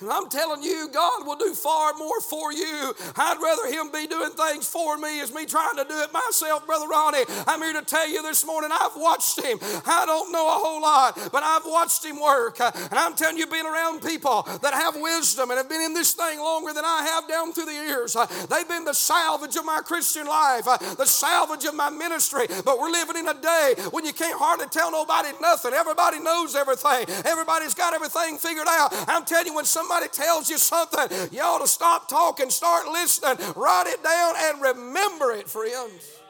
And 0.00 0.10
I'm 0.10 0.28
telling 0.28 0.62
you, 0.62 0.88
God 0.92 1.26
will 1.26 1.34
do 1.34 1.54
far 1.54 1.92
more 1.94 2.20
for 2.20 2.52
you. 2.52 2.94
I'd 3.16 3.38
rather 3.42 3.66
Him 3.66 3.90
be 3.90 4.06
doing 4.06 4.30
things 4.30 4.64
for 4.64 4.96
me 4.96 5.20
as 5.20 5.34
me 5.34 5.44
trying 5.44 5.74
to 5.76 5.84
do 5.84 5.98
it 5.98 6.12
myself, 6.12 6.64
Brother 6.66 6.86
Ronnie. 6.86 7.24
I'm 7.48 7.60
here 7.60 7.72
to 7.72 7.84
tell 7.84 8.08
you 8.08 8.22
this 8.22 8.46
morning, 8.46 8.70
I've 8.72 8.94
watched 8.94 9.42
Him. 9.42 9.58
I 9.84 10.04
don't 10.06 10.30
know 10.30 10.46
a 10.46 10.58
whole 10.62 10.80
lot, 10.80 11.18
but 11.32 11.42
I've 11.42 11.66
watched 11.66 12.04
Him 12.04 12.20
work. 12.20 12.60
And 12.60 12.94
I'm 12.94 13.14
telling 13.14 13.38
you, 13.38 13.48
being 13.48 13.66
around 13.66 14.02
people 14.02 14.42
that 14.62 14.72
have 14.72 14.94
wisdom 14.94 15.50
and 15.50 15.58
have 15.58 15.68
been 15.68 15.82
in 15.82 15.94
this 15.94 16.14
thing 16.14 16.38
longer 16.38 16.72
than 16.72 16.84
I 16.84 17.02
have 17.14 17.26
down 17.26 17.52
through 17.52 17.66
the 17.66 17.72
years, 17.72 18.14
uh, 18.14 18.26
they've 18.48 18.68
been 18.68 18.84
the 18.84 18.94
salvage 18.94 19.56
of 19.56 19.64
my 19.64 19.80
Christian 19.80 20.28
life, 20.28 20.68
uh, 20.68 20.78
the 20.94 21.06
salvage 21.06 21.64
of 21.64 21.74
my 21.74 21.90
ministry. 21.90 22.46
But 22.64 22.78
we're 22.78 22.90
living 22.90 23.16
in 23.16 23.26
a 23.26 23.34
day 23.34 23.74
when 23.90 24.04
you 24.04 24.12
can't 24.12 24.38
hardly 24.38 24.66
tell 24.68 24.92
nobody 24.92 25.30
nothing. 25.40 25.72
Everybody 25.72 26.20
knows 26.20 26.54
everything, 26.54 27.06
everybody's 27.24 27.74
got 27.74 27.94
everything 27.94 28.38
figured 28.38 28.68
out. 28.68 28.94
I'm 29.08 29.24
telling 29.24 29.46
you, 29.48 29.56
when 29.56 29.64
some 29.64 29.87
somebody 29.88 30.08
tells 30.10 30.50
you 30.50 30.58
something, 30.58 31.28
you 31.32 31.40
ought 31.40 31.60
to 31.60 31.68
stop 31.68 32.08
talking, 32.08 32.50
start 32.50 32.86
listening, 32.88 33.36
write 33.56 33.86
it 33.86 34.02
down, 34.02 34.34
and 34.36 34.62
remember 34.62 35.32
it, 35.32 35.48
friends. 35.48 36.20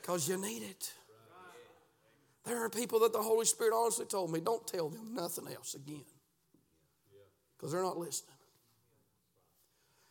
Because 0.00 0.28
you 0.28 0.40
need 0.40 0.62
it. 0.62 0.92
There 2.44 2.64
are 2.64 2.70
people 2.70 3.00
that 3.00 3.12
the 3.12 3.20
Holy 3.20 3.44
Spirit 3.44 3.74
honestly 3.74 4.06
told 4.06 4.32
me, 4.32 4.40
don't 4.40 4.66
tell 4.66 4.88
them 4.88 5.14
nothing 5.14 5.46
else 5.54 5.74
again. 5.74 6.04
Because 7.56 7.72
they're 7.72 7.82
not 7.82 7.98
listening. 7.98 8.34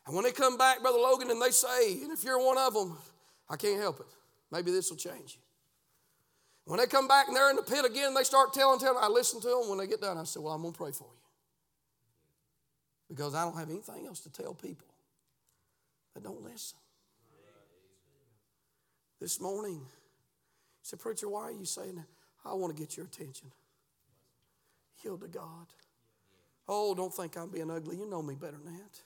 And 0.06 0.16
when 0.16 0.24
they 0.24 0.32
come 0.32 0.58
back, 0.58 0.82
Brother 0.82 1.00
Logan, 1.00 1.32
and 1.32 1.42
they 1.42 1.50
say, 1.50 2.02
and 2.02 2.12
if 2.12 2.24
you're 2.24 2.44
one 2.44 2.58
of 2.58 2.74
them, 2.74 2.98
I 3.50 3.56
can't 3.56 3.80
help 3.80 4.00
it. 4.00 4.06
Maybe 4.52 4.72
this 4.72 4.90
will 4.90 4.98
change 4.98 5.36
you. 5.36 5.42
When 6.66 6.80
they 6.80 6.86
come 6.86 7.08
back 7.08 7.28
and 7.28 7.36
they're 7.36 7.50
in 7.50 7.56
the 7.56 7.62
pit 7.62 7.86
again, 7.86 8.14
they 8.14 8.24
start 8.24 8.54
telling, 8.54 8.80
telling. 8.80 9.02
I 9.02 9.08
listen 9.08 9.40
to 9.42 9.48
them. 9.48 9.70
When 9.70 9.78
they 9.78 9.88
get 9.88 10.02
done, 10.02 10.18
I 10.18 10.24
say, 10.26 10.40
Well, 10.42 10.54
I'm 10.54 10.62
going 10.62 10.74
to 10.74 10.78
pray 10.78 10.92
for 10.92 11.06
you 11.06 11.27
because 13.08 13.36
I 13.36 13.44
don't 13.44 13.58
have 13.58 13.70
anything 13.70 14.06
else 14.06 14.20
to 14.22 14.32
tell 14.32 14.54
people 14.54 14.88
that 16.14 16.24
don't 16.24 16.44
listen. 16.44 16.78
This 19.20 19.42
morning, 19.42 19.80
he 19.80 20.84
said, 20.84 21.00
Preacher, 21.00 21.30
why 21.30 21.44
are 21.44 21.52
you 21.52 21.66
saying 21.66 21.96
that? 21.96 22.06
I 22.46 22.54
want 22.54 22.76
to 22.76 22.80
get 22.82 22.96
your 22.96 23.06
attention. 23.06 23.52
Yield 25.04 25.22
to 25.22 25.28
God. 25.28 25.68
Oh, 26.68 26.94
don't 26.94 27.14
think 27.14 27.38
I'm 27.38 27.50
being 27.50 27.72
ugly. 27.72 27.98
You 27.98 28.10
know 28.10 28.22
me 28.22 28.36
better 28.36 28.58
than 28.64 28.74
that. 28.74 29.00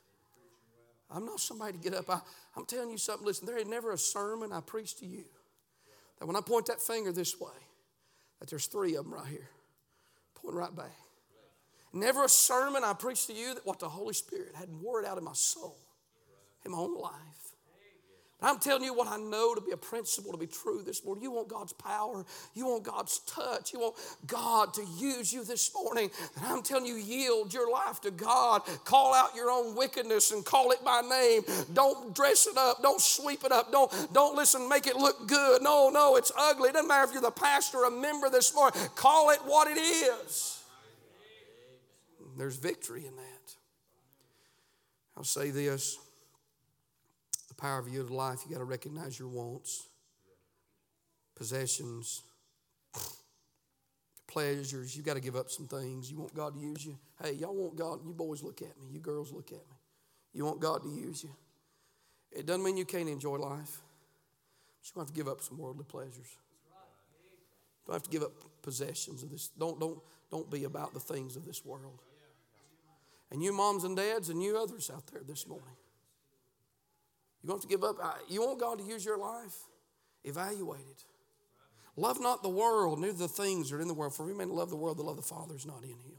I'm 1.14 1.26
not 1.26 1.40
somebody 1.40 1.74
to 1.74 1.78
get 1.78 1.94
up. 1.94 2.10
I, 2.10 2.20
am 2.58 2.66
telling 2.66 2.90
you 2.90 2.98
something. 2.98 3.26
Listen, 3.26 3.46
there 3.46 3.60
ain't 3.60 3.70
never 3.70 3.92
a 3.92 3.98
sermon 3.98 4.52
I 4.52 4.62
preach 4.62 4.98
to 5.00 5.06
you 5.06 5.26
that 6.20 6.26
when 6.26 6.36
I 6.36 6.42
point 6.42 6.68
that 6.68 6.82
finger 6.82 7.12
this 7.12 7.40
way, 7.40 7.50
that 8.40 8.50
there's 8.50 8.68
three 8.68 8.96
of 8.96 9.06
them 9.06 9.14
right 9.14 9.28
here, 9.28 9.50
pointing 10.36 10.60
right 10.60 10.76
back. 10.76 10.92
Never 11.94 12.26
a 12.26 12.30
sermon 12.30 12.84
I 12.84 12.94
preached 12.94 13.28
to 13.28 13.34
you 13.34 13.54
that 13.54 13.66
what 13.66 13.80
the 13.80 13.90
Holy 13.90 14.14
Spirit 14.14 14.56
hadn't 14.56 14.82
word 14.82 15.06
out 15.06 15.18
in 15.18 15.24
my 15.24 15.34
soul, 15.34 15.78
in 16.66 16.72
my 16.72 16.78
own 16.78 16.98
life. 16.98 17.42
But 18.42 18.50
I'm 18.50 18.60
telling 18.60 18.84
you 18.84 18.94
what 18.94 19.08
I 19.08 19.18
know 19.18 19.54
to 19.54 19.62
be 19.62 19.72
a 19.72 19.78
principle, 19.78 20.32
to 20.32 20.38
be 20.38 20.48
true 20.48 20.82
this 20.84 21.06
morning. 21.06 21.24
You 21.24 21.32
want 21.32 21.48
God's 21.48 21.74
power, 21.74 22.26
you 22.56 22.66
want 22.66 22.84
God's 22.84 23.20
touch, 23.20 23.72
you 23.72 23.80
want 23.80 23.96
God 24.26 24.74
to 24.74 24.86
use 24.98 25.32
you 25.32 25.44
this 25.44 25.72
morning. 25.76 26.10
And 26.36 26.46
I'm 26.46 26.64
telling 26.64 26.88
you, 26.88 26.96
yield 26.96 27.54
your 27.54 27.72
life 27.72 28.02
to 28.02 28.10
God. 28.10 28.64
Call 28.84 29.14
out 29.14 29.36
your 29.36 29.52
own 29.52 29.76
wickedness 29.76 30.32
and 30.32 30.44
call 30.44 30.72
it 30.72 30.84
by 30.84 31.02
name. 31.02 31.44
Don't 31.74 32.16
dress 32.16 32.48
it 32.48 32.58
up, 32.58 32.82
don't 32.82 33.00
sweep 33.00 33.44
it 33.44 33.52
up, 33.52 33.72
don't, 33.72 33.92
don't 34.12 34.36
listen, 34.36 34.68
make 34.68 34.88
it 34.88 34.96
look 34.96 35.28
good. 35.28 35.62
No, 35.62 35.92
no, 35.94 36.16
it's 36.16 36.32
ugly. 36.36 36.70
It 36.70 36.74
doesn't 36.74 36.88
matter 36.88 37.08
if 37.08 37.14
you're 37.14 37.22
the 37.22 37.30
pastor 37.30 37.80
or 37.80 37.86
a 37.86 37.92
member 37.92 38.30
this 38.30 38.56
morning. 38.56 38.80
Call 38.96 39.30
it 39.30 39.40
what 39.46 39.68
it 39.68 39.78
is. 39.78 40.61
There's 42.42 42.56
victory 42.56 43.06
in 43.06 43.16
that. 43.18 43.56
I'll 45.16 45.24
say 45.24 45.52
this 45.52 46.00
the 47.50 47.54
power 47.54 47.78
of 47.78 47.88
yielded 47.88 48.12
life, 48.12 48.40
you 48.44 48.52
got 48.52 48.58
to 48.58 48.66
recognize 48.66 49.20
your 49.20 49.28
wants, 49.28 49.90
possessions, 51.36 52.24
pleasures. 54.28 54.98
You 54.98 55.04
got 55.04 55.14
to 55.14 55.20
give 55.20 55.36
up 55.36 55.52
some 55.52 55.68
things. 55.68 56.10
You 56.10 56.18
want 56.18 56.34
God 56.34 56.56
to 56.56 56.60
use 56.60 56.84
you. 56.84 56.98
Hey, 57.24 57.34
y'all 57.34 57.54
want 57.54 57.76
God, 57.76 58.00
you 58.04 58.12
boys 58.12 58.42
look 58.42 58.64
at 58.64 58.76
me, 58.82 58.88
you 58.90 59.00
girls 59.00 59.32
look 59.32 59.52
at 59.52 59.60
me. 59.70 59.78
You 60.34 60.44
want 60.46 60.60
God 60.60 60.82
to 60.82 60.90
use 60.90 61.24
you. 61.24 61.30
It 62.32 62.48
doesn't 62.48 62.64
mean 62.64 62.76
you 62.76 62.86
can't 62.86 63.08
enjoy 63.08 63.36
life. 63.36 63.82
But 64.80 64.96
you 64.96 65.00
have 65.00 65.10
to 65.10 65.14
give 65.14 65.28
up 65.28 65.42
some 65.44 65.60
worldly 65.60 65.86
pleasures. 65.86 66.38
Don't 67.86 67.94
have 67.94 68.02
to 68.02 68.10
give 68.10 68.24
up 68.24 68.32
possessions 68.64 69.22
of 69.22 69.30
this. 69.30 69.50
Don't, 69.60 69.80
don't, 69.80 70.00
don't 70.32 70.50
be 70.50 70.64
about 70.64 70.96
the 70.96 71.00
things 71.00 71.36
of 71.36 71.46
this 71.46 71.64
world. 71.64 72.02
And 73.32 73.42
you 73.42 73.54
moms 73.54 73.84
and 73.84 73.96
dads 73.96 74.30
and 74.30 74.44
you 74.44 74.58
others 74.58 74.92
out 74.94 75.08
there 75.08 75.22
this 75.26 75.48
morning. 75.48 75.68
To 77.46 77.52
have 77.54 77.62
to 77.62 77.68
give 77.68 77.84
up. 77.84 77.98
You 78.30 78.42
want 78.42 78.60
God 78.60 78.78
to 78.80 78.84
use 78.84 79.04
your 79.04 79.18
life? 79.18 79.56
Evaluate 80.24 80.82
it. 80.82 81.04
Love 81.96 82.22
not 82.22 82.44
the 82.44 82.50
world, 82.50 83.00
neither 83.00 83.14
the 83.14 83.28
things 83.28 83.70
that 83.70 83.78
are 83.78 83.82
in 83.82 83.88
the 83.88 83.94
world. 83.94 84.14
For 84.14 84.26
we 84.26 84.34
may 84.34 84.46
love 84.46 84.70
the 84.70 84.76
world, 84.76 84.98
the 84.98 85.04
love 85.04 85.18
of 85.18 85.24
the 85.24 85.28
Father 85.28 85.56
is 85.56 85.66
not 85.66 85.84
in 85.84 85.90
him. 85.90 86.18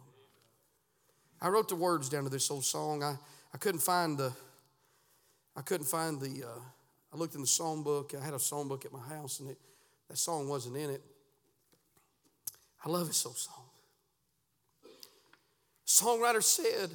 I 1.40 1.48
wrote 1.48 1.68
the 1.68 1.76
words 1.76 2.08
down 2.08 2.24
to 2.24 2.30
this 2.30 2.50
old 2.50 2.64
song. 2.64 3.02
I, 3.02 3.16
I 3.52 3.58
couldn't 3.58 3.80
find 3.80 4.16
the, 4.16 4.32
I 5.56 5.62
couldn't 5.62 5.86
find 5.86 6.20
the, 6.20 6.44
uh, 6.44 6.60
I 7.12 7.16
looked 7.16 7.34
in 7.34 7.40
the 7.40 7.46
song 7.46 7.82
book. 7.82 8.14
I 8.20 8.24
had 8.24 8.34
a 8.34 8.38
song 8.38 8.68
book 8.68 8.84
at 8.84 8.92
my 8.92 9.00
house 9.00 9.40
and 9.40 9.50
it, 9.50 9.58
that 10.08 10.18
song 10.18 10.48
wasn't 10.48 10.76
in 10.76 10.90
it. 10.90 11.02
I 12.84 12.88
love 12.88 13.06
this 13.06 13.24
old 13.26 13.36
song. 13.36 13.64
Songwriter 15.86 16.42
said, 16.42 16.90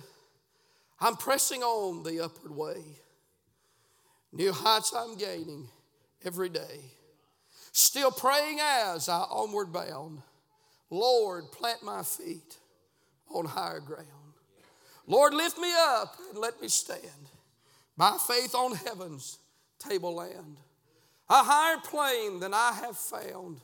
I'm 0.99 1.15
pressing 1.15 1.61
on 1.61 2.03
the 2.03 2.23
upward 2.23 2.55
way. 2.55 2.81
New 4.31 4.51
heights 4.51 4.93
I'm 4.95 5.17
gaining 5.17 5.67
every 6.25 6.49
day. 6.49 6.81
Still 7.71 8.11
praying 8.11 8.59
as 8.61 9.07
I 9.07 9.19
onward 9.19 9.71
bound. 9.71 10.21
Lord, 10.89 11.51
plant 11.51 11.83
my 11.83 12.01
feet 12.03 12.57
on 13.29 13.45
higher 13.45 13.79
ground. 13.79 14.07
Lord, 15.05 15.33
lift 15.33 15.57
me 15.57 15.71
up 15.77 16.15
and 16.29 16.39
let 16.39 16.61
me 16.61 16.67
stand 16.67 17.29
by 17.95 18.17
faith 18.27 18.55
on 18.55 18.75
heaven's 18.75 19.39
tableland. 19.79 20.57
A 21.29 21.43
higher 21.43 21.77
plane 21.77 22.39
than 22.39 22.53
I 22.53 22.79
have 22.83 22.97
found. 22.97 23.59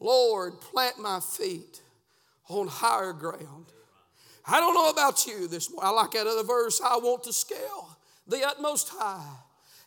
Lord, 0.00 0.60
plant 0.60 0.98
my 0.98 1.20
feet 1.20 1.80
on 2.48 2.66
higher 2.66 3.12
ground. 3.12 3.66
I 4.46 4.60
don't 4.60 4.74
know 4.74 4.90
about 4.90 5.26
you 5.26 5.48
this 5.48 5.70
morning. 5.70 5.88
I 5.88 5.92
like 5.92 6.12
that 6.12 6.26
other 6.26 6.42
verse. 6.42 6.80
I 6.84 6.96
want 6.96 7.24
to 7.24 7.32
scale 7.32 7.96
the 8.26 8.46
utmost 8.46 8.90
high 8.90 9.36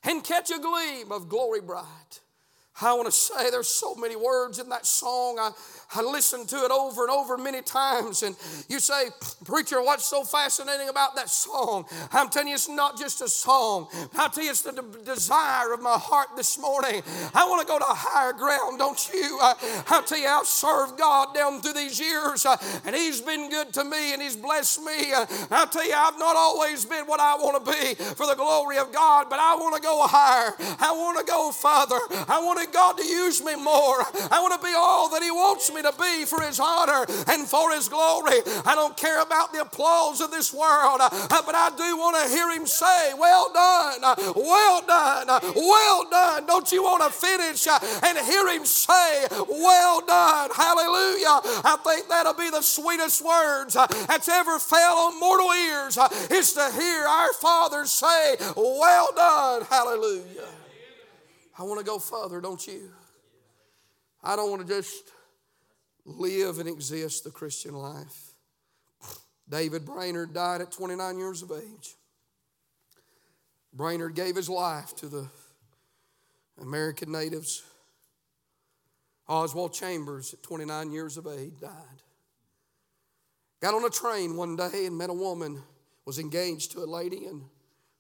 and 0.04 0.24
catch 0.24 0.50
a 0.50 0.60
gleam 0.60 1.12
of 1.12 1.30
glory 1.30 1.62
bright. 1.62 2.20
I 2.80 2.94
want 2.94 3.08
to 3.08 3.12
say 3.12 3.50
there's 3.50 3.68
so 3.68 3.96
many 3.96 4.16
words 4.16 4.60
in 4.60 4.70
that 4.70 4.86
song. 4.86 5.40
I, 5.40 5.52
I 5.96 6.02
listened 6.04 6.48
to 6.50 6.58
it 6.58 6.70
over 6.72 7.02
and 7.02 7.12
over 7.12 7.36
many 7.38 7.62
times. 7.64 8.22
And 8.22 8.36
you 8.70 8.80
say, 8.80 9.10
Preacher, 9.46 9.82
what's 9.82 10.06
so 10.06 10.24
fascinating 10.24 10.90
about 10.90 11.16
that 11.16 11.30
song? 11.30 11.86
I'm 12.12 12.30
telling 12.30 12.50
you, 12.50 12.54
it's 12.54 12.70
not 12.70 12.98
just 12.98 13.22
a 13.22 13.28
song. 13.28 13.88
I 14.16 14.28
tell 14.28 14.44
you, 14.44 14.52
it's 14.52 14.62
the 14.62 14.74
de- 14.74 15.04
desire 15.06 15.74
of 15.74 15.82
my 15.82 15.98
heart 15.98 16.30
this 16.36 16.60
morning. 16.60 17.02
I 17.34 17.48
want 17.50 17.62
to 17.62 17.68
go 17.68 17.80
to 17.80 17.86
higher 17.88 18.34
ground, 18.34 18.78
don't 18.78 19.10
you? 19.12 19.40
I, 19.42 19.56
I 19.90 20.02
tell 20.02 20.20
you, 20.20 20.28
I've 20.28 20.46
served 20.46 21.00
God 21.00 21.34
down 21.34 21.62
through 21.62 21.74
these 21.74 22.00
years, 22.00 22.46
uh, 22.46 22.58
and 22.86 22.96
He's 22.96 23.22
been 23.22 23.50
good 23.50 23.74
to 23.74 23.84
me 23.84 24.14
and 24.14 24.22
He's 24.22 24.36
blessed 24.36 24.84
me. 24.84 25.14
Uh, 25.14 25.26
I 25.50 25.66
tell 25.66 25.88
you, 25.88 25.96
I've 25.96 26.20
not 26.20 26.36
always 26.36 26.86
been 26.86 27.06
what 27.06 27.20
I 27.20 27.36
want 27.38 27.66
to 27.66 27.72
be 27.72 27.96
for 27.96 28.28
the 28.28 28.36
glory 28.36 28.78
of 28.78 28.92
God, 28.92 29.28
but 29.32 29.40
I 29.40 29.56
want 29.56 29.76
to 29.76 29.82
go 29.82 30.06
higher. 30.06 30.54
I 30.80 30.92
want 30.92 31.18
to 31.18 31.26
go 31.26 31.52
farther. 31.52 32.00
I 32.28 32.40
want 32.44 32.62
to 32.62 32.67
God 32.72 32.98
to 32.98 33.04
use 33.04 33.44
me 33.44 33.56
more. 33.56 34.04
I 34.32 34.40
want 34.42 34.60
to 34.60 34.66
be 34.66 34.74
all 34.76 35.10
that 35.10 35.24
He 35.24 35.32
wants 35.32 35.74
me 35.74 35.82
to 35.82 35.94
be 36.00 36.26
for 36.26 36.42
His 36.42 36.60
honor 36.60 37.06
and 37.28 37.48
for 37.48 37.72
His 37.72 37.90
glory. 37.90 38.40
I 38.66 38.74
don't 38.76 38.96
care 38.98 39.22
about 39.22 39.54
the 39.54 39.62
applause 39.62 40.22
of 40.22 40.32
this 40.32 40.54
world, 40.54 41.00
uh, 41.02 41.10
but 41.46 41.56
I 41.56 41.72
do 41.78 41.98
want 41.98 42.18
to 42.24 42.34
hear 42.34 42.52
Him 42.52 42.66
say, 42.66 43.14
Well 43.18 43.52
done, 43.54 44.04
uh, 44.04 44.16
well 44.36 44.82
done, 44.86 45.30
uh, 45.30 45.40
well 45.56 46.10
done. 46.10 46.46
Don't 46.46 46.72
you 46.72 46.84
want 46.84 47.04
to 47.04 47.10
finish 47.10 47.68
and 47.68 48.18
hear 48.26 48.48
Him 48.50 48.66
say, 48.66 49.28
Well 49.48 50.02
done? 50.02 50.50
Hallelujah. 50.56 51.42
I 51.64 51.78
think 51.84 52.08
that'll 52.10 52.34
be 52.34 52.50
the 52.50 52.62
sweetest 52.62 53.24
words 53.24 53.74
that's 53.74 54.30
ever 54.30 54.60
fell 54.60 54.98
on 54.98 55.20
mortal 55.20 55.52
ears 55.54 55.98
is 56.32 56.54
to 56.54 56.72
hear 56.72 57.06
our 57.06 57.34
Father 57.34 57.86
say, 57.86 58.36
Well 58.56 59.10
done. 59.16 59.64
Hallelujah. 59.70 60.48
I 61.58 61.64
want 61.64 61.80
to 61.80 61.86
go 61.86 61.98
further, 61.98 62.40
don't 62.40 62.66
you? 62.68 62.92
I 64.24 64.36
don't 64.36 64.50
want 64.52 64.68
to 64.68 64.74
just 64.74 65.12
live 66.06 66.60
and 66.60 66.70
exist 66.70 67.24
the 67.24 67.32
Christian 67.32 67.74
life. 67.74 68.34
David 69.50 69.86
Brainerd 69.86 70.34
died 70.34 70.62
at 70.62 70.72
29 70.72 71.18
years 71.18 71.42
of 71.42 71.52
age. 71.52 71.96
Brainerd 73.74 74.16
gave 74.16 74.36
his 74.36 74.50
life 74.50 74.96
to 74.98 75.08
the 75.08 75.28
American 76.62 77.12
natives. 77.12 77.64
Oswald 79.28 79.74
Chambers, 79.74 80.34
at 80.34 80.44
29 80.44 80.92
years 80.92 81.18
of 81.18 81.28
age, 81.28 81.54
died. 81.60 82.02
Got 83.62 83.74
on 83.74 83.86
a 83.86 83.90
train 83.90 84.38
one 84.38 84.56
day 84.56 84.86
and 84.86 84.98
met 84.98 85.10
a 85.10 85.14
woman, 85.14 85.62
was 86.06 86.20
engaged 86.20 86.72
to 86.74 86.80
a 86.80 86.86
lady, 86.86 87.26
and 87.26 87.44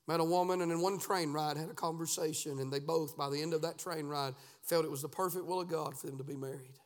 met 0.07 0.19
a 0.19 0.23
woman, 0.23 0.61
and 0.61 0.71
in 0.71 0.81
one 0.81 0.99
train 0.99 1.33
ride 1.33 1.57
had 1.57 1.69
a 1.69 1.73
conversation, 1.73 2.59
and 2.59 2.71
they 2.71 2.79
both, 2.79 3.17
by 3.17 3.29
the 3.29 3.41
end 3.41 3.53
of 3.53 3.61
that 3.61 3.77
train 3.77 4.07
ride, 4.07 4.33
felt 4.63 4.85
it 4.85 4.91
was 4.91 5.01
the 5.01 5.09
perfect 5.09 5.45
will 5.45 5.61
of 5.61 5.67
God 5.67 5.97
for 5.97 6.07
them 6.07 6.17
to 6.17 6.23
be 6.23 6.35
married. 6.35 6.79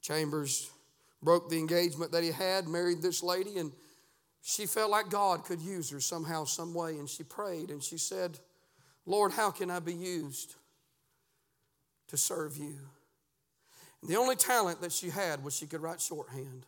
Chambers 0.00 0.70
broke 1.22 1.50
the 1.50 1.58
engagement 1.58 2.12
that 2.12 2.22
he 2.22 2.30
had, 2.30 2.68
married 2.68 3.02
this 3.02 3.22
lady, 3.22 3.58
and 3.58 3.72
she 4.42 4.66
felt 4.66 4.90
like 4.90 5.10
God 5.10 5.44
could 5.44 5.60
use 5.60 5.90
her 5.90 6.00
somehow, 6.00 6.44
some 6.44 6.72
way, 6.74 6.98
and 6.98 7.08
she 7.08 7.24
prayed 7.24 7.70
and 7.70 7.82
she 7.82 7.98
said, 7.98 8.38
Lord, 9.04 9.32
how 9.32 9.50
can 9.50 9.70
I 9.70 9.80
be 9.80 9.94
used 9.94 10.54
to 12.08 12.16
serve 12.16 12.56
you? 12.56 12.78
And 14.00 14.10
the 14.10 14.16
only 14.16 14.36
talent 14.36 14.80
that 14.80 14.92
she 14.92 15.10
had 15.10 15.42
was 15.42 15.56
she 15.56 15.66
could 15.66 15.82
write 15.82 16.00
shorthand. 16.00 16.66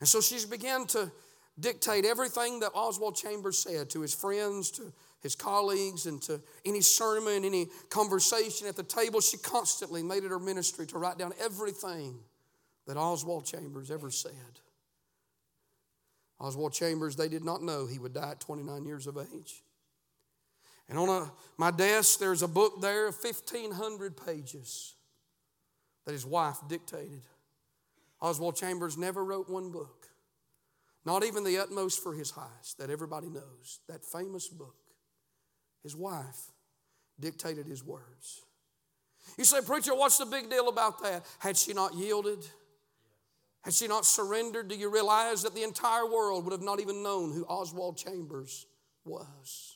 And 0.00 0.08
so 0.08 0.20
she 0.20 0.44
began 0.46 0.86
to 0.88 1.10
dictate 1.58 2.04
everything 2.04 2.60
that 2.60 2.72
Oswald 2.74 3.16
Chambers 3.16 3.58
said 3.58 3.90
to 3.90 4.00
his 4.00 4.14
friends, 4.14 4.70
to 4.72 4.92
his 5.20 5.34
colleagues, 5.34 6.06
and 6.06 6.20
to 6.22 6.40
any 6.64 6.80
sermon, 6.80 7.44
any 7.44 7.66
conversation 7.88 8.66
at 8.66 8.76
the 8.76 8.82
table. 8.82 9.20
She 9.20 9.38
constantly 9.38 10.02
made 10.02 10.24
it 10.24 10.30
her 10.30 10.38
ministry 10.38 10.86
to 10.88 10.98
write 10.98 11.18
down 11.18 11.32
everything 11.42 12.18
that 12.86 12.96
Oswald 12.96 13.46
Chambers 13.46 13.90
ever 13.90 14.10
said. 14.10 14.32
Oswald 16.38 16.72
Chambers, 16.72 17.16
they 17.16 17.28
did 17.28 17.44
not 17.44 17.62
know 17.62 17.86
he 17.86 17.98
would 17.98 18.12
die 18.12 18.32
at 18.32 18.40
29 18.40 18.84
years 18.84 19.06
of 19.06 19.16
age. 19.16 19.62
And 20.88 20.98
on 20.98 21.08
a, 21.08 21.32
my 21.56 21.70
desk, 21.70 22.18
there's 22.20 22.42
a 22.42 22.48
book 22.48 22.80
there 22.80 23.08
of 23.08 23.16
1,500 23.20 24.16
pages 24.24 24.94
that 26.04 26.12
his 26.12 26.24
wife 26.24 26.58
dictated. 26.68 27.22
Oswald 28.20 28.56
Chambers 28.56 28.96
never 28.96 29.24
wrote 29.24 29.50
one 29.50 29.70
book, 29.70 29.95
not 31.06 31.24
even 31.24 31.44
the 31.44 31.58
utmost 31.58 32.02
for 32.02 32.12
his 32.12 32.32
highest 32.32 32.78
that 32.78 32.90
everybody 32.90 33.28
knows, 33.28 33.80
that 33.88 34.04
famous 34.04 34.48
book. 34.48 34.74
His 35.84 35.94
wife 35.94 36.50
dictated 37.18 37.64
his 37.64 37.84
words. 37.84 38.42
You 39.38 39.44
say, 39.44 39.60
Preacher, 39.64 39.94
what's 39.94 40.18
the 40.18 40.26
big 40.26 40.50
deal 40.50 40.68
about 40.68 41.02
that? 41.04 41.24
Had 41.38 41.56
she 41.56 41.72
not 41.72 41.94
yielded? 41.94 42.44
Had 43.62 43.72
she 43.72 43.86
not 43.86 44.04
surrendered, 44.04 44.68
do 44.68 44.76
you 44.76 44.90
realize 44.90 45.42
that 45.44 45.54
the 45.54 45.62
entire 45.62 46.06
world 46.06 46.44
would 46.44 46.52
have 46.52 46.62
not 46.62 46.80
even 46.80 47.02
known 47.02 47.32
who 47.32 47.44
Oswald 47.44 47.96
Chambers 47.96 48.66
was? 49.04 49.75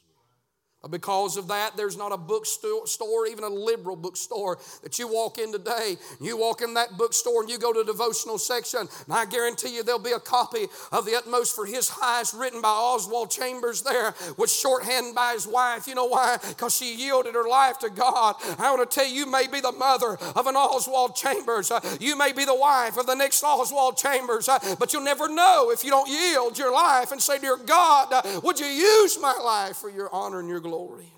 Because 0.89 1.37
of 1.37 1.49
that, 1.49 1.77
there's 1.77 1.99
not 1.99 2.11
a 2.11 2.17
bookstore, 2.17 3.27
even 3.27 3.45
a 3.45 3.49
liberal 3.49 3.97
bookstore, 3.97 4.59
that 4.83 4.99
you 4.99 5.09
walk 5.09 5.37
in 5.37 5.53
today. 5.53 5.97
You 6.23 6.39
walk 6.39 6.63
in 6.63 6.73
that 6.75 6.97
bookstore 6.97 7.43
and 7.43 7.51
you 7.51 7.59
go 7.59 7.71
to 7.71 7.81
the 7.81 7.93
devotional 7.93 8.39
section, 8.39 8.81
and 8.81 9.13
I 9.13 9.27
guarantee 9.27 9.75
you 9.75 9.83
there'll 9.83 10.01
be 10.01 10.13
a 10.13 10.19
copy 10.19 10.69
of 10.91 11.05
the 11.05 11.17
utmost 11.17 11.55
for 11.55 11.67
his 11.67 11.91
highest 11.91 12.33
written 12.33 12.63
by 12.63 12.71
Oswald 12.71 13.31
Chambers 13.31 13.83
there, 13.83 14.15
with 14.39 14.51
shorthand 14.51 15.15
by 15.15 15.35
his 15.35 15.47
wife. 15.47 15.87
You 15.87 15.97
know 15.97 16.07
why? 16.07 16.39
Because 16.49 16.75
she 16.75 16.95
yielded 16.95 17.35
her 17.35 17.47
life 17.47 17.79
to 17.81 17.91
God. 17.91 18.37
I 18.59 18.75
want 18.75 18.91
to 18.91 18.95
tell 18.95 19.07
you, 19.07 19.15
you 19.15 19.31
may 19.31 19.49
be 19.49 19.61
the 19.61 19.73
mother 19.73 20.17
of 20.35 20.47
an 20.47 20.57
Oswald 20.57 21.15
Chambers. 21.15 21.71
Uh, 21.71 21.81
you 22.01 22.17
may 22.17 22.33
be 22.33 22.47
the 22.47 22.55
wife 22.55 22.97
of 22.97 23.07
the 23.07 23.15
next 23.15 23.43
Oswald 23.45 23.99
Chambers, 23.99 24.49
uh, 24.49 24.59
but 24.79 24.95
you'll 24.95 25.05
never 25.05 25.29
know 25.29 25.71
if 25.71 25.85
you 25.85 25.91
don't 25.91 26.09
yield 26.09 26.57
your 26.57 26.73
life 26.73 27.13
and 27.13 27.21
say, 27.21 27.39
Dear 27.39 27.59
God, 27.59 28.09
uh, 28.13 28.41
would 28.43 28.59
you 28.59 28.67
use 28.67 29.19
my 29.21 29.35
life 29.35 29.77
for 29.77 29.91
your 29.91 30.09
honor 30.15 30.41
and 30.41 30.49
your 30.49 30.61
glory? 30.61 30.70
Glory. 30.71 31.13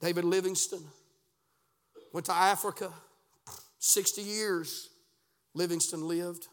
David 0.00 0.24
Livingstone 0.24 0.84
went 2.12 2.26
to 2.26 2.32
Africa. 2.32 2.92
60 3.78 4.20
years 4.20 4.90
Livingstone 5.54 6.06
lived. 6.06 6.46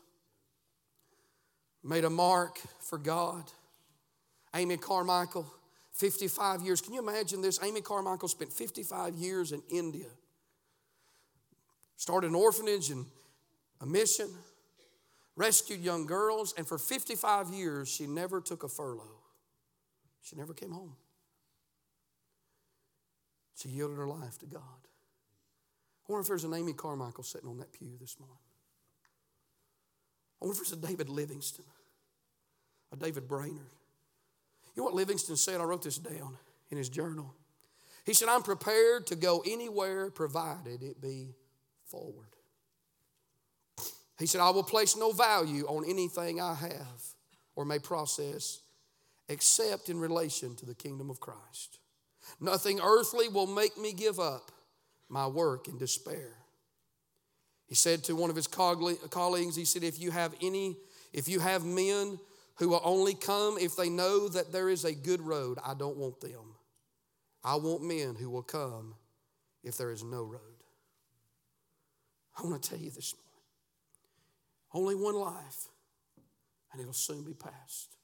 Made 1.83 2.05
a 2.05 2.09
mark 2.09 2.59
for 2.79 2.97
God. 2.97 3.43
Amy 4.55 4.77
Carmichael, 4.77 5.45
55 5.93 6.61
years. 6.61 6.81
Can 6.81 6.93
you 6.93 7.01
imagine 7.01 7.41
this? 7.41 7.59
Amy 7.61 7.81
Carmichael 7.81 8.29
spent 8.29 8.53
55 8.53 9.13
years 9.15 9.51
in 9.51 9.61
India. 9.69 10.07
Started 11.97 12.29
an 12.29 12.35
orphanage 12.35 12.89
and 12.89 13.05
a 13.81 13.85
mission, 13.85 14.29
rescued 15.35 15.81
young 15.81 16.05
girls, 16.05 16.53
and 16.57 16.67
for 16.67 16.77
55 16.77 17.49
years, 17.49 17.89
she 17.89 18.07
never 18.07 18.39
took 18.39 18.63
a 18.63 18.69
furlough. 18.69 19.19
She 20.21 20.35
never 20.35 20.53
came 20.53 20.71
home. 20.71 20.95
She 23.57 23.69
yielded 23.69 23.97
her 23.97 24.07
life 24.07 24.37
to 24.39 24.45
God. 24.45 24.61
I 24.61 26.11
wonder 26.11 26.21
if 26.21 26.27
there's 26.27 26.43
an 26.43 26.53
Amy 26.53 26.73
Carmichael 26.73 27.23
sitting 27.23 27.49
on 27.49 27.57
that 27.57 27.73
pew 27.73 27.97
this 27.99 28.17
morning. 28.19 28.37
I 30.39 30.45
wonder 30.45 30.61
if 30.61 30.69
there's 30.69 30.83
a 30.83 30.87
David 30.87 31.09
Livingstone, 31.09 31.65
a 32.93 32.95
David 32.95 33.27
Brainerd. 33.27 33.65
You 34.75 34.81
know 34.81 34.83
what 34.83 34.93
Livingstone 34.93 35.37
said? 35.37 35.59
I 35.59 35.63
wrote 35.63 35.83
this 35.83 35.97
down 35.97 36.37
in 36.69 36.77
his 36.77 36.87
journal. 36.87 37.33
He 38.05 38.13
said, 38.13 38.29
I'm 38.29 38.43
prepared 38.43 39.07
to 39.07 39.15
go 39.15 39.43
anywhere 39.45 40.11
provided 40.11 40.83
it 40.83 41.01
be 41.01 41.33
forward. 41.85 42.27
He 44.19 44.27
said, 44.27 44.39
I 44.39 44.51
will 44.51 44.63
place 44.63 44.95
no 44.95 45.11
value 45.11 45.65
on 45.65 45.83
anything 45.83 46.39
I 46.39 46.53
have 46.53 47.01
or 47.55 47.65
may 47.65 47.79
process 47.79 48.61
except 49.29 49.89
in 49.89 49.99
relation 49.99 50.55
to 50.55 50.65
the 50.65 50.75
kingdom 50.75 51.09
of 51.09 51.19
Christ. 51.19 51.79
Nothing 52.39 52.79
earthly 52.79 53.27
will 53.27 53.47
make 53.47 53.77
me 53.77 53.93
give 53.93 54.19
up 54.19 54.51
my 55.09 55.27
work 55.27 55.67
in 55.67 55.77
despair. 55.77 56.33
He 57.67 57.75
said 57.75 58.03
to 58.05 58.15
one 58.15 58.29
of 58.29 58.35
his 58.35 58.47
colleagues, 58.47 59.55
he 59.55 59.65
said, 59.65 59.83
if 59.83 59.99
you 59.99 60.11
have 60.11 60.33
any, 60.41 60.77
if 61.13 61.27
you 61.27 61.39
have 61.39 61.65
men 61.65 62.19
who 62.55 62.69
will 62.69 62.81
only 62.83 63.13
come 63.13 63.57
if 63.59 63.75
they 63.75 63.89
know 63.89 64.27
that 64.29 64.51
there 64.51 64.69
is 64.69 64.85
a 64.85 64.93
good 64.93 65.21
road, 65.21 65.57
I 65.65 65.73
don't 65.73 65.97
want 65.97 66.21
them. 66.21 66.55
I 67.43 67.55
want 67.55 67.83
men 67.83 68.15
who 68.15 68.29
will 68.29 68.43
come 68.43 68.95
if 69.63 69.77
there 69.77 69.91
is 69.91 70.03
no 70.03 70.23
road. 70.23 70.41
I 72.37 72.43
want 72.43 72.61
to 72.61 72.69
tell 72.69 72.79
you 72.79 72.89
this 72.91 73.13
morning 73.13 73.27
only 74.73 74.95
one 74.95 75.15
life, 75.15 75.67
and 76.71 76.81
it'll 76.81 76.93
soon 76.93 77.23
be 77.23 77.33
past. 77.33 77.95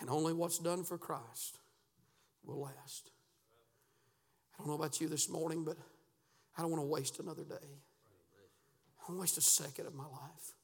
And 0.00 0.10
only 0.10 0.34
what's 0.34 0.58
done 0.58 0.84
for 0.84 0.98
Christ 0.98 1.58
will 2.46 2.62
last. 2.62 3.10
I 4.54 4.58
don't 4.58 4.68
know 4.68 4.74
about 4.74 5.00
you 5.00 5.08
this 5.08 5.28
morning, 5.28 5.64
but 5.64 5.76
I 6.56 6.62
don't 6.62 6.70
want 6.70 6.82
to 6.82 6.86
waste 6.86 7.18
another 7.20 7.44
day. 7.44 7.54
I 7.54 9.08
don't 9.08 9.18
waste 9.18 9.38
a 9.38 9.42
second 9.42 9.86
of 9.86 9.94
my 9.94 10.04
life. 10.04 10.54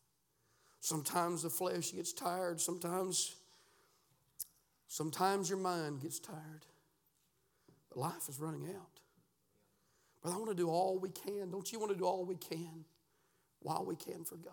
Sometimes 0.80 1.42
the 1.42 1.50
flesh 1.50 1.92
gets 1.92 2.12
tired. 2.12 2.60
Sometimes, 2.60 3.36
sometimes 4.88 5.48
your 5.48 5.58
mind 5.58 6.00
gets 6.00 6.18
tired. 6.18 6.66
But 7.88 7.98
life 7.98 8.28
is 8.28 8.40
running 8.40 8.66
out. 8.74 9.00
But 10.22 10.32
I 10.32 10.36
want 10.36 10.50
to 10.50 10.56
do 10.56 10.68
all 10.68 10.98
we 10.98 11.10
can. 11.10 11.50
Don't 11.50 11.70
you 11.72 11.78
want 11.78 11.92
to 11.92 11.98
do 11.98 12.04
all 12.04 12.24
we 12.24 12.36
can 12.36 12.84
while 13.60 13.84
we 13.86 13.96
can 13.96 14.24
for 14.24 14.36
God? 14.36 14.52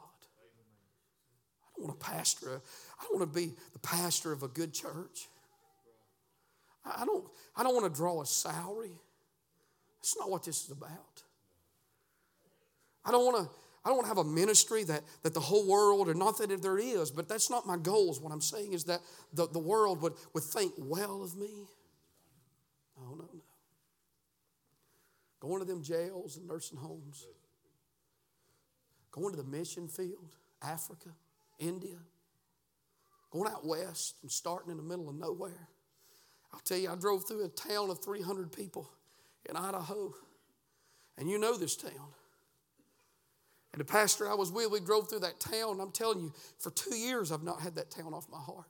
I 1.64 1.68
don't 1.78 1.88
want 1.88 2.00
to 2.00 2.06
pastor. 2.06 2.62
I 3.00 3.04
don't 3.04 3.20
want 3.20 3.34
to 3.34 3.40
be 3.40 3.54
the 3.74 3.80
pastor 3.80 4.32
of 4.32 4.44
a 4.44 4.48
good 4.48 4.74
church. 4.74 5.30
I 6.86 7.06
don't, 7.06 7.26
I 7.56 7.64
don't 7.64 7.74
want 7.74 7.92
to 7.92 7.96
draw 7.96 8.22
a 8.22 8.26
salary. 8.26 8.98
That's 10.00 10.18
not 10.18 10.30
what 10.30 10.44
this 10.44 10.64
is 10.64 10.72
about. 10.72 11.24
I 13.06 13.12
don't 13.12 13.26
want 13.26 13.46
to. 13.46 13.56
I 13.84 13.88
don't 13.88 13.98
want 13.98 14.06
to 14.06 14.10
have 14.10 14.18
a 14.18 14.30
ministry 14.30 14.84
that, 14.84 15.04
that 15.24 15.34
the 15.34 15.40
whole 15.40 15.66
world, 15.66 16.10
or 16.10 16.14
not 16.14 16.38
that 16.40 16.62
there 16.62 16.78
is, 16.78 17.12
but 17.12 17.30
that's 17.30 17.50
not 17.50 17.66
my 17.66 17.78
goals. 17.78 18.20
What 18.20 18.34
I'm 18.34 18.42
saying 18.42 18.74
is 18.74 18.84
that 18.84 19.00
the, 19.34 19.48
the 19.48 19.60
world 19.60 20.02
would, 20.02 20.14
would 20.34 20.44
think 20.44 20.74
well 20.78 21.24
of 21.24 21.38
me. 21.38 21.66
No, 22.98 23.16
no, 23.16 23.30
no. 23.34 23.40
Going 25.40 25.60
to 25.60 25.66
them 25.66 25.82
jails 25.82 26.36
and 26.36 26.46
nursing 26.46 26.78
homes, 26.78 27.26
going 29.12 29.34
to 29.34 29.42
the 29.42 29.50
mission 29.50 29.88
field, 29.88 30.36
Africa, 30.62 31.10
India, 31.58 31.98
going 33.32 33.50
out 33.50 33.66
west 33.66 34.16
and 34.22 34.30
starting 34.30 34.72
in 34.72 34.78
the 34.78 34.84
middle 34.84 35.08
of 35.08 35.16
nowhere. 35.16 35.70
I'll 36.54 36.60
tell 36.60 36.78
you, 36.78 36.90
I 36.92 36.96
drove 36.96 37.28
through 37.28 37.46
a 37.46 37.50
town 37.50 37.90
of 37.90 38.04
300 38.04 38.52
people 38.52 38.90
in 39.48 39.56
Idaho. 39.56 40.14
And 41.18 41.30
you 41.30 41.38
know 41.38 41.58
this 41.58 41.76
town. 41.76 42.14
And 43.74 43.80
the 43.80 43.86
pastor 43.86 44.30
I 44.30 44.34
was 44.34 44.52
with, 44.52 44.72
we 44.72 44.80
drove 44.80 45.10
through 45.10 45.20
that 45.20 45.40
town. 45.40 45.80
I'm 45.80 45.92
telling 45.92 46.22
you, 46.22 46.34
for 46.58 46.72
two 46.72 46.96
years, 46.96 47.32
I've 47.32 47.44
not 47.44 47.62
had 47.62 47.76
that 47.76 47.92
town 47.92 48.14
off 48.14 48.28
my 48.32 48.40
heart. 48.40 48.66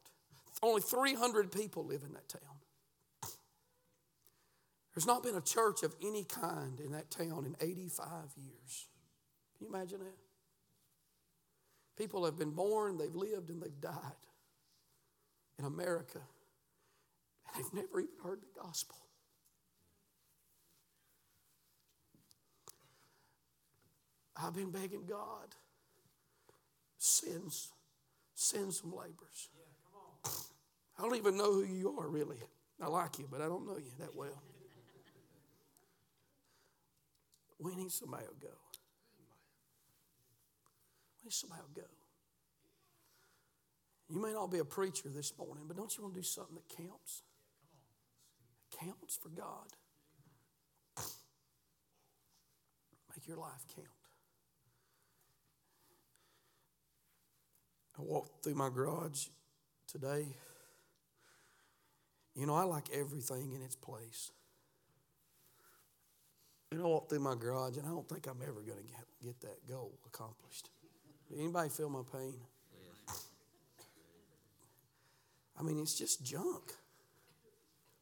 Only 0.61 0.81
300 0.81 1.51
people 1.51 1.85
live 1.85 2.03
in 2.03 2.13
that 2.13 2.27
town. 2.27 2.41
There's 4.93 5.07
not 5.07 5.23
been 5.23 5.35
a 5.35 5.41
church 5.41 5.83
of 5.83 5.95
any 6.03 6.25
kind 6.25 6.79
in 6.81 6.91
that 6.91 7.09
town 7.09 7.45
in 7.45 7.55
85 7.61 8.09
years. 8.35 8.87
Can 9.57 9.67
you 9.67 9.73
imagine 9.73 9.99
that? 9.99 10.17
People 11.97 12.25
have 12.25 12.37
been 12.37 12.51
born, 12.51 12.97
they've 12.97 13.15
lived, 13.15 13.49
and 13.49 13.61
they've 13.61 13.79
died 13.79 13.93
in 15.57 15.65
America, 15.65 16.19
they've 17.55 17.73
never 17.73 17.99
even 17.99 18.13
heard 18.23 18.41
the 18.41 18.61
gospel. 18.61 18.95
I've 24.41 24.55
been 24.55 24.71
begging 24.71 25.03
God, 25.07 25.55
sends, 26.97 27.71
send 28.35 28.73
some 28.73 28.91
laborers. 28.91 29.49
I 30.97 31.01
don't 31.01 31.15
even 31.15 31.37
know 31.37 31.53
who 31.53 31.63
you 31.63 31.97
are, 31.99 32.07
really. 32.07 32.37
I 32.81 32.87
like 32.87 33.19
you, 33.19 33.27
but 33.29 33.41
I 33.41 33.45
don't 33.45 33.65
know 33.65 33.77
you 33.77 33.91
that 33.99 34.15
well. 34.15 34.41
We 37.61 37.75
need 37.75 37.91
somebody 37.91 38.23
to 38.23 38.47
go. 38.47 38.53
We 41.19 41.25
need 41.25 41.33
somebody 41.33 41.61
to 41.75 41.81
go. 41.81 41.87
You 44.09 44.21
may 44.21 44.31
not 44.31 44.49
be 44.49 44.59
a 44.59 44.65
preacher 44.65 45.09
this 45.09 45.33
morning, 45.37 45.65
but 45.67 45.75
don't 45.75 45.95
you 45.97 46.03
want 46.03 46.15
to 46.15 46.21
do 46.21 46.25
something 46.25 46.55
that 46.55 46.69
counts? 46.75 47.23
Counts 48.79 49.17
for 49.21 49.29
God. 49.29 49.67
Make 53.15 53.27
your 53.27 53.37
life 53.37 53.65
count. 53.75 53.87
I 57.97 58.01
walked 58.01 58.43
through 58.43 58.55
my 58.55 58.69
garage 58.69 59.27
today. 59.91 60.27
You 62.35 62.45
know, 62.45 62.55
I 62.55 62.63
like 62.63 62.89
everything 62.93 63.51
in 63.51 63.61
its 63.61 63.75
place. 63.75 64.31
And 66.71 66.79
I 66.81 66.85
walked 66.85 67.09
through 67.09 67.19
my 67.19 67.35
garage, 67.35 67.75
and 67.77 67.85
I 67.85 67.89
don't 67.89 68.07
think 68.07 68.27
I'm 68.27 68.41
ever 68.41 68.61
going 68.61 68.77
to 68.77 69.25
get 69.25 69.41
that 69.41 69.67
goal 69.67 69.99
accomplished. 70.05 70.69
Anybody 71.35 71.69
feel 71.69 71.89
my 71.89 72.03
pain? 72.13 72.35
I 75.59 75.63
mean, 75.63 75.79
it's 75.79 75.95
just 75.95 76.23
junk. 76.23 76.73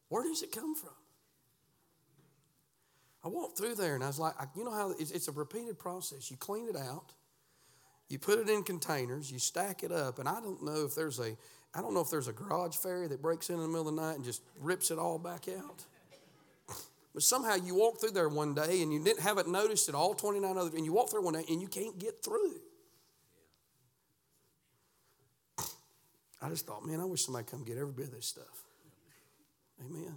Where 0.08 0.22
does 0.22 0.42
it 0.42 0.52
come 0.52 0.74
from? 0.74 0.94
I 3.24 3.28
walked 3.28 3.58
through 3.58 3.74
there 3.74 3.94
and 3.94 4.04
I 4.04 4.06
was 4.06 4.18
like, 4.18 4.34
you 4.56 4.64
know 4.64 4.70
how 4.70 4.94
it's, 4.98 5.28
a 5.28 5.32
repeated 5.32 5.78
process. 5.78 6.30
You 6.30 6.36
clean 6.36 6.68
it 6.68 6.76
out, 6.76 7.12
you 8.08 8.18
put 8.18 8.38
it 8.38 8.48
in 8.48 8.62
containers, 8.62 9.30
you 9.30 9.38
stack 9.38 9.82
it 9.82 9.92
up, 9.92 10.18
and 10.18 10.28
I 10.28 10.40
don't 10.40 10.64
know 10.64 10.84
if 10.84 10.94
there's 10.94 11.18
a, 11.18 11.36
I 11.74 11.82
don't 11.82 11.94
know 11.94 12.00
if 12.00 12.10
there's 12.10 12.28
a 12.28 12.32
garage 12.32 12.76
fairy 12.76 13.08
that 13.08 13.20
breaks 13.20 13.50
in 13.50 13.56
in 13.56 13.62
the 13.62 13.68
middle 13.68 13.88
of 13.88 13.96
the 13.96 14.00
night 14.00 14.14
and 14.16 14.24
just 14.24 14.42
rips 14.60 14.90
it 14.90 14.98
all 14.98 15.18
back 15.18 15.46
out. 15.48 15.84
But 17.14 17.22
somehow 17.24 17.56
you 17.56 17.74
walk 17.74 18.00
through 18.00 18.12
there 18.12 18.28
one 18.28 18.54
day 18.54 18.82
and 18.82 18.92
you 18.92 19.02
didn't 19.02 19.22
have 19.22 19.38
it 19.38 19.48
noticed 19.48 19.88
at 19.88 19.94
all 19.94 20.14
29 20.14 20.56
others, 20.56 20.74
and 20.74 20.84
you 20.84 20.92
walk 20.92 21.10
through 21.10 21.24
one 21.24 21.34
day 21.34 21.44
and 21.48 21.60
you 21.60 21.66
can't 21.66 21.98
get 21.98 22.22
through. 22.22 22.60
I 26.40 26.48
just 26.48 26.64
thought, 26.64 26.86
man, 26.86 27.00
I 27.00 27.04
wish 27.06 27.24
somebody 27.24 27.46
come 27.50 27.64
get 27.64 27.76
every 27.76 27.92
bit 27.92 28.06
of 28.06 28.12
this 28.12 28.26
stuff. 28.26 28.67
Amen. 29.84 30.14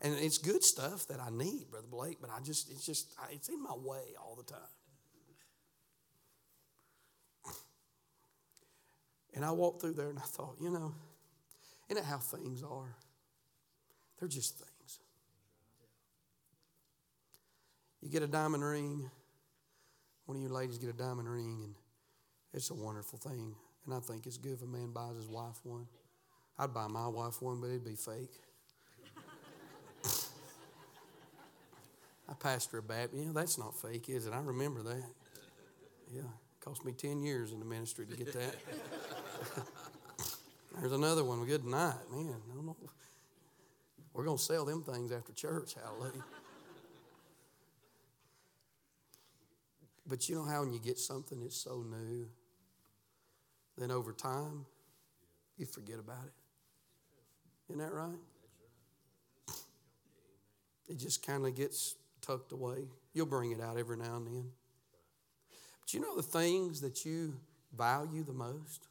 And 0.00 0.14
it's 0.14 0.38
good 0.38 0.64
stuff 0.64 1.06
that 1.06 1.20
I 1.20 1.30
need, 1.30 1.70
Brother 1.70 1.86
Blake, 1.90 2.18
but 2.20 2.30
I 2.30 2.40
just, 2.40 2.70
it's 2.70 2.84
just, 2.84 3.14
it's 3.30 3.48
in 3.48 3.62
my 3.62 3.74
way 3.74 4.02
all 4.20 4.34
the 4.36 4.42
time. 4.42 4.60
And 9.34 9.44
I 9.44 9.50
walked 9.52 9.80
through 9.80 9.94
there 9.94 10.10
and 10.10 10.18
I 10.18 10.22
thought, 10.22 10.56
you 10.60 10.70
know, 10.70 10.92
isn't 11.88 12.02
that 12.02 12.08
how 12.08 12.18
things 12.18 12.62
are? 12.62 12.96
They're 14.18 14.28
just 14.28 14.58
things. 14.58 14.98
You 18.00 18.10
get 18.10 18.22
a 18.22 18.26
diamond 18.26 18.64
ring, 18.64 19.10
one 20.26 20.36
of 20.36 20.42
you 20.42 20.48
ladies 20.48 20.78
get 20.78 20.90
a 20.90 20.92
diamond 20.92 21.28
ring, 21.28 21.60
and 21.62 21.74
it's 22.52 22.70
a 22.70 22.74
wonderful 22.74 23.18
thing. 23.18 23.54
And 23.86 23.94
I 23.94 24.00
think 24.00 24.26
it's 24.26 24.36
good 24.36 24.52
if 24.52 24.62
a 24.62 24.66
man 24.66 24.92
buys 24.92 25.16
his 25.16 25.28
wife 25.28 25.58
one. 25.62 25.86
I'd 26.58 26.74
buy 26.74 26.88
my 26.88 27.08
wife 27.08 27.40
one, 27.40 27.60
but 27.60 27.68
it'd 27.68 27.84
be 27.84 27.94
fake. 27.94 28.38
I 32.32 32.34
pastor 32.34 32.78
a 32.78 32.82
Baptist. 32.82 33.22
Yeah, 33.22 33.30
that's 33.34 33.58
not 33.58 33.76
fake, 33.76 34.08
is 34.08 34.26
it? 34.26 34.32
I 34.32 34.40
remember 34.40 34.82
that. 34.82 35.04
Yeah, 36.10 36.22
it 36.22 36.64
cost 36.64 36.82
me 36.82 36.92
10 36.92 37.22
years 37.22 37.52
in 37.52 37.58
the 37.58 37.66
ministry 37.66 38.06
to 38.06 38.16
get 38.16 38.32
that. 38.32 38.56
There's 40.80 40.92
another 40.92 41.24
one. 41.24 41.44
Good 41.44 41.66
night, 41.66 41.94
man. 42.10 42.34
I 42.50 42.54
don't 42.54 42.64
know. 42.64 42.76
We're 44.14 44.24
going 44.24 44.38
to 44.38 44.42
sell 44.42 44.64
them 44.64 44.82
things 44.82 45.12
after 45.12 45.32
church. 45.34 45.74
Hallelujah. 45.74 46.24
But 50.06 50.26
you 50.28 50.36
know 50.36 50.44
how 50.44 50.62
when 50.62 50.72
you 50.72 50.80
get 50.80 50.98
something 50.98 51.38
that's 51.40 51.56
so 51.56 51.84
new, 51.88 52.26
then 53.76 53.90
over 53.90 54.12
time, 54.12 54.64
you 55.58 55.66
forget 55.66 55.98
about 55.98 56.24
it. 56.24 56.32
Isn't 57.68 57.82
that 57.82 57.92
right? 57.92 58.18
It 60.88 60.98
just 60.98 61.26
kind 61.26 61.46
of 61.46 61.54
gets 61.54 61.94
tucked 62.22 62.52
away. 62.52 62.86
You'll 63.12 63.26
bring 63.26 63.52
it 63.52 63.60
out 63.60 63.76
every 63.76 63.96
now 63.96 64.16
and 64.16 64.26
then. 64.26 64.44
But 65.80 65.92
you 65.92 66.00
know 66.00 66.16
the 66.16 66.22
things 66.22 66.80
that 66.80 67.04
you 67.04 67.34
value 67.76 68.24
the 68.24 68.32
most? 68.32 68.88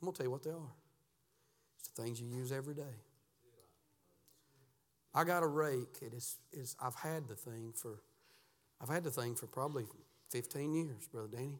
I'm 0.00 0.06
going 0.06 0.14
to 0.14 0.18
tell 0.18 0.26
you 0.26 0.30
what 0.30 0.44
they 0.44 0.50
are. 0.50 0.72
It's 1.78 1.88
the 1.88 2.02
things 2.02 2.20
you 2.20 2.28
use 2.28 2.52
every 2.52 2.74
day. 2.74 2.82
I 5.14 5.24
got 5.24 5.42
a 5.42 5.46
rake. 5.46 5.98
It 6.00 6.14
is, 6.14 6.36
is, 6.52 6.76
I've 6.80 6.94
had 6.94 7.26
the 7.26 7.34
thing 7.34 7.72
for, 7.74 8.00
I've 8.80 8.88
had 8.88 9.02
the 9.02 9.10
thing 9.10 9.34
for 9.34 9.46
probably 9.46 9.84
15 10.30 10.74
years, 10.74 11.08
Brother 11.08 11.28
Danny. 11.32 11.58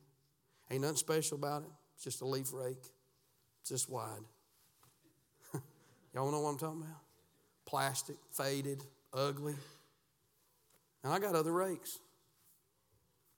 Ain't 0.70 0.82
nothing 0.82 0.96
special 0.96 1.38
about 1.38 1.62
it. 1.62 1.70
It's 1.94 2.04
just 2.04 2.20
a 2.20 2.26
leaf 2.26 2.52
rake. 2.52 2.84
It's 3.62 3.70
this 3.70 3.88
wide. 3.88 4.22
Y'all 6.14 6.30
know 6.30 6.40
what 6.40 6.50
I'm 6.50 6.58
talking 6.58 6.82
about? 6.82 7.02
Plastic, 7.66 8.16
faded, 8.30 8.84
ugly. 9.12 9.56
And 11.02 11.12
I 11.12 11.18
got 11.18 11.34
other 11.34 11.52
rakes. 11.52 11.98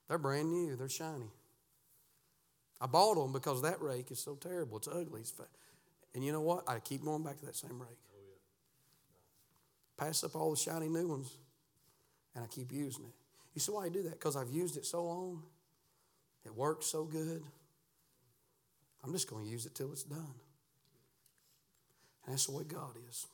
They're 0.08 0.18
brand 0.18 0.50
new, 0.50 0.76
they're 0.76 0.88
shiny. 0.88 1.30
I 2.80 2.86
bought 2.86 3.16
them 3.16 3.32
because 3.32 3.62
that 3.62 3.80
rake 3.80 4.10
is 4.10 4.18
so 4.18 4.34
terrible. 4.34 4.78
It's 4.78 4.88
ugly. 4.88 5.20
It's 5.20 5.34
and 6.14 6.24
you 6.24 6.32
know 6.32 6.40
what? 6.40 6.68
I 6.68 6.78
keep 6.78 7.04
going 7.04 7.22
back 7.22 7.38
to 7.40 7.46
that 7.46 7.56
same 7.56 7.78
rake. 7.78 7.98
Oh, 8.12 8.36
Pass 9.96 10.24
up 10.24 10.34
all 10.34 10.50
the 10.50 10.56
shiny 10.56 10.88
new 10.88 11.06
ones, 11.06 11.36
and 12.34 12.42
I 12.42 12.46
keep 12.48 12.72
using 12.72 13.04
it. 13.04 13.12
You 13.54 13.60
see 13.60 13.72
why 13.72 13.86
I 13.86 13.88
do 13.88 14.02
that? 14.04 14.12
Because 14.12 14.36
I've 14.36 14.50
used 14.50 14.76
it 14.76 14.86
so 14.86 15.04
long. 15.04 15.42
It 16.44 16.54
works 16.54 16.86
so 16.86 17.04
good. 17.04 17.42
I'm 19.04 19.12
just 19.12 19.28
going 19.28 19.44
to 19.44 19.50
use 19.50 19.66
it 19.66 19.74
till 19.74 19.92
it's 19.92 20.04
done. 20.04 20.34
And 22.24 22.32
that's 22.32 22.46
the 22.46 22.52
way 22.52 22.64
God 22.64 22.96
is. 23.08 23.26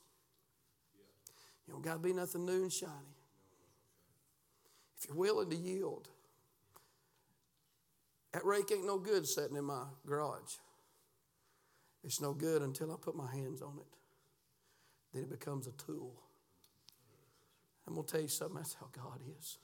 You 1.67 1.73
don't 1.73 1.83
got 1.83 1.93
to 1.93 1.99
be 1.99 2.13
nothing 2.13 2.45
new 2.45 2.63
and 2.63 2.71
shiny. 2.71 2.91
If 4.99 5.07
you're 5.07 5.17
willing 5.17 5.49
to 5.49 5.55
yield, 5.55 6.09
that 8.33 8.45
rake 8.45 8.71
ain't 8.71 8.85
no 8.85 8.97
good 8.97 9.27
sitting 9.27 9.55
in 9.55 9.63
my 9.63 9.83
garage. 10.05 10.55
It's 12.03 12.21
no 12.21 12.33
good 12.33 12.61
until 12.61 12.91
I 12.91 12.95
put 12.99 13.15
my 13.15 13.29
hands 13.31 13.61
on 13.61 13.77
it. 13.79 13.97
Then 15.13 15.23
it 15.23 15.29
becomes 15.29 15.67
a 15.67 15.71
tool. 15.71 16.13
I'm 17.87 17.95
going 17.95 18.05
to 18.05 18.11
tell 18.11 18.21
you 18.21 18.27
something, 18.27 18.57
that's 18.57 18.75
how 18.75 18.87
God 18.91 19.21
is. 19.39 19.57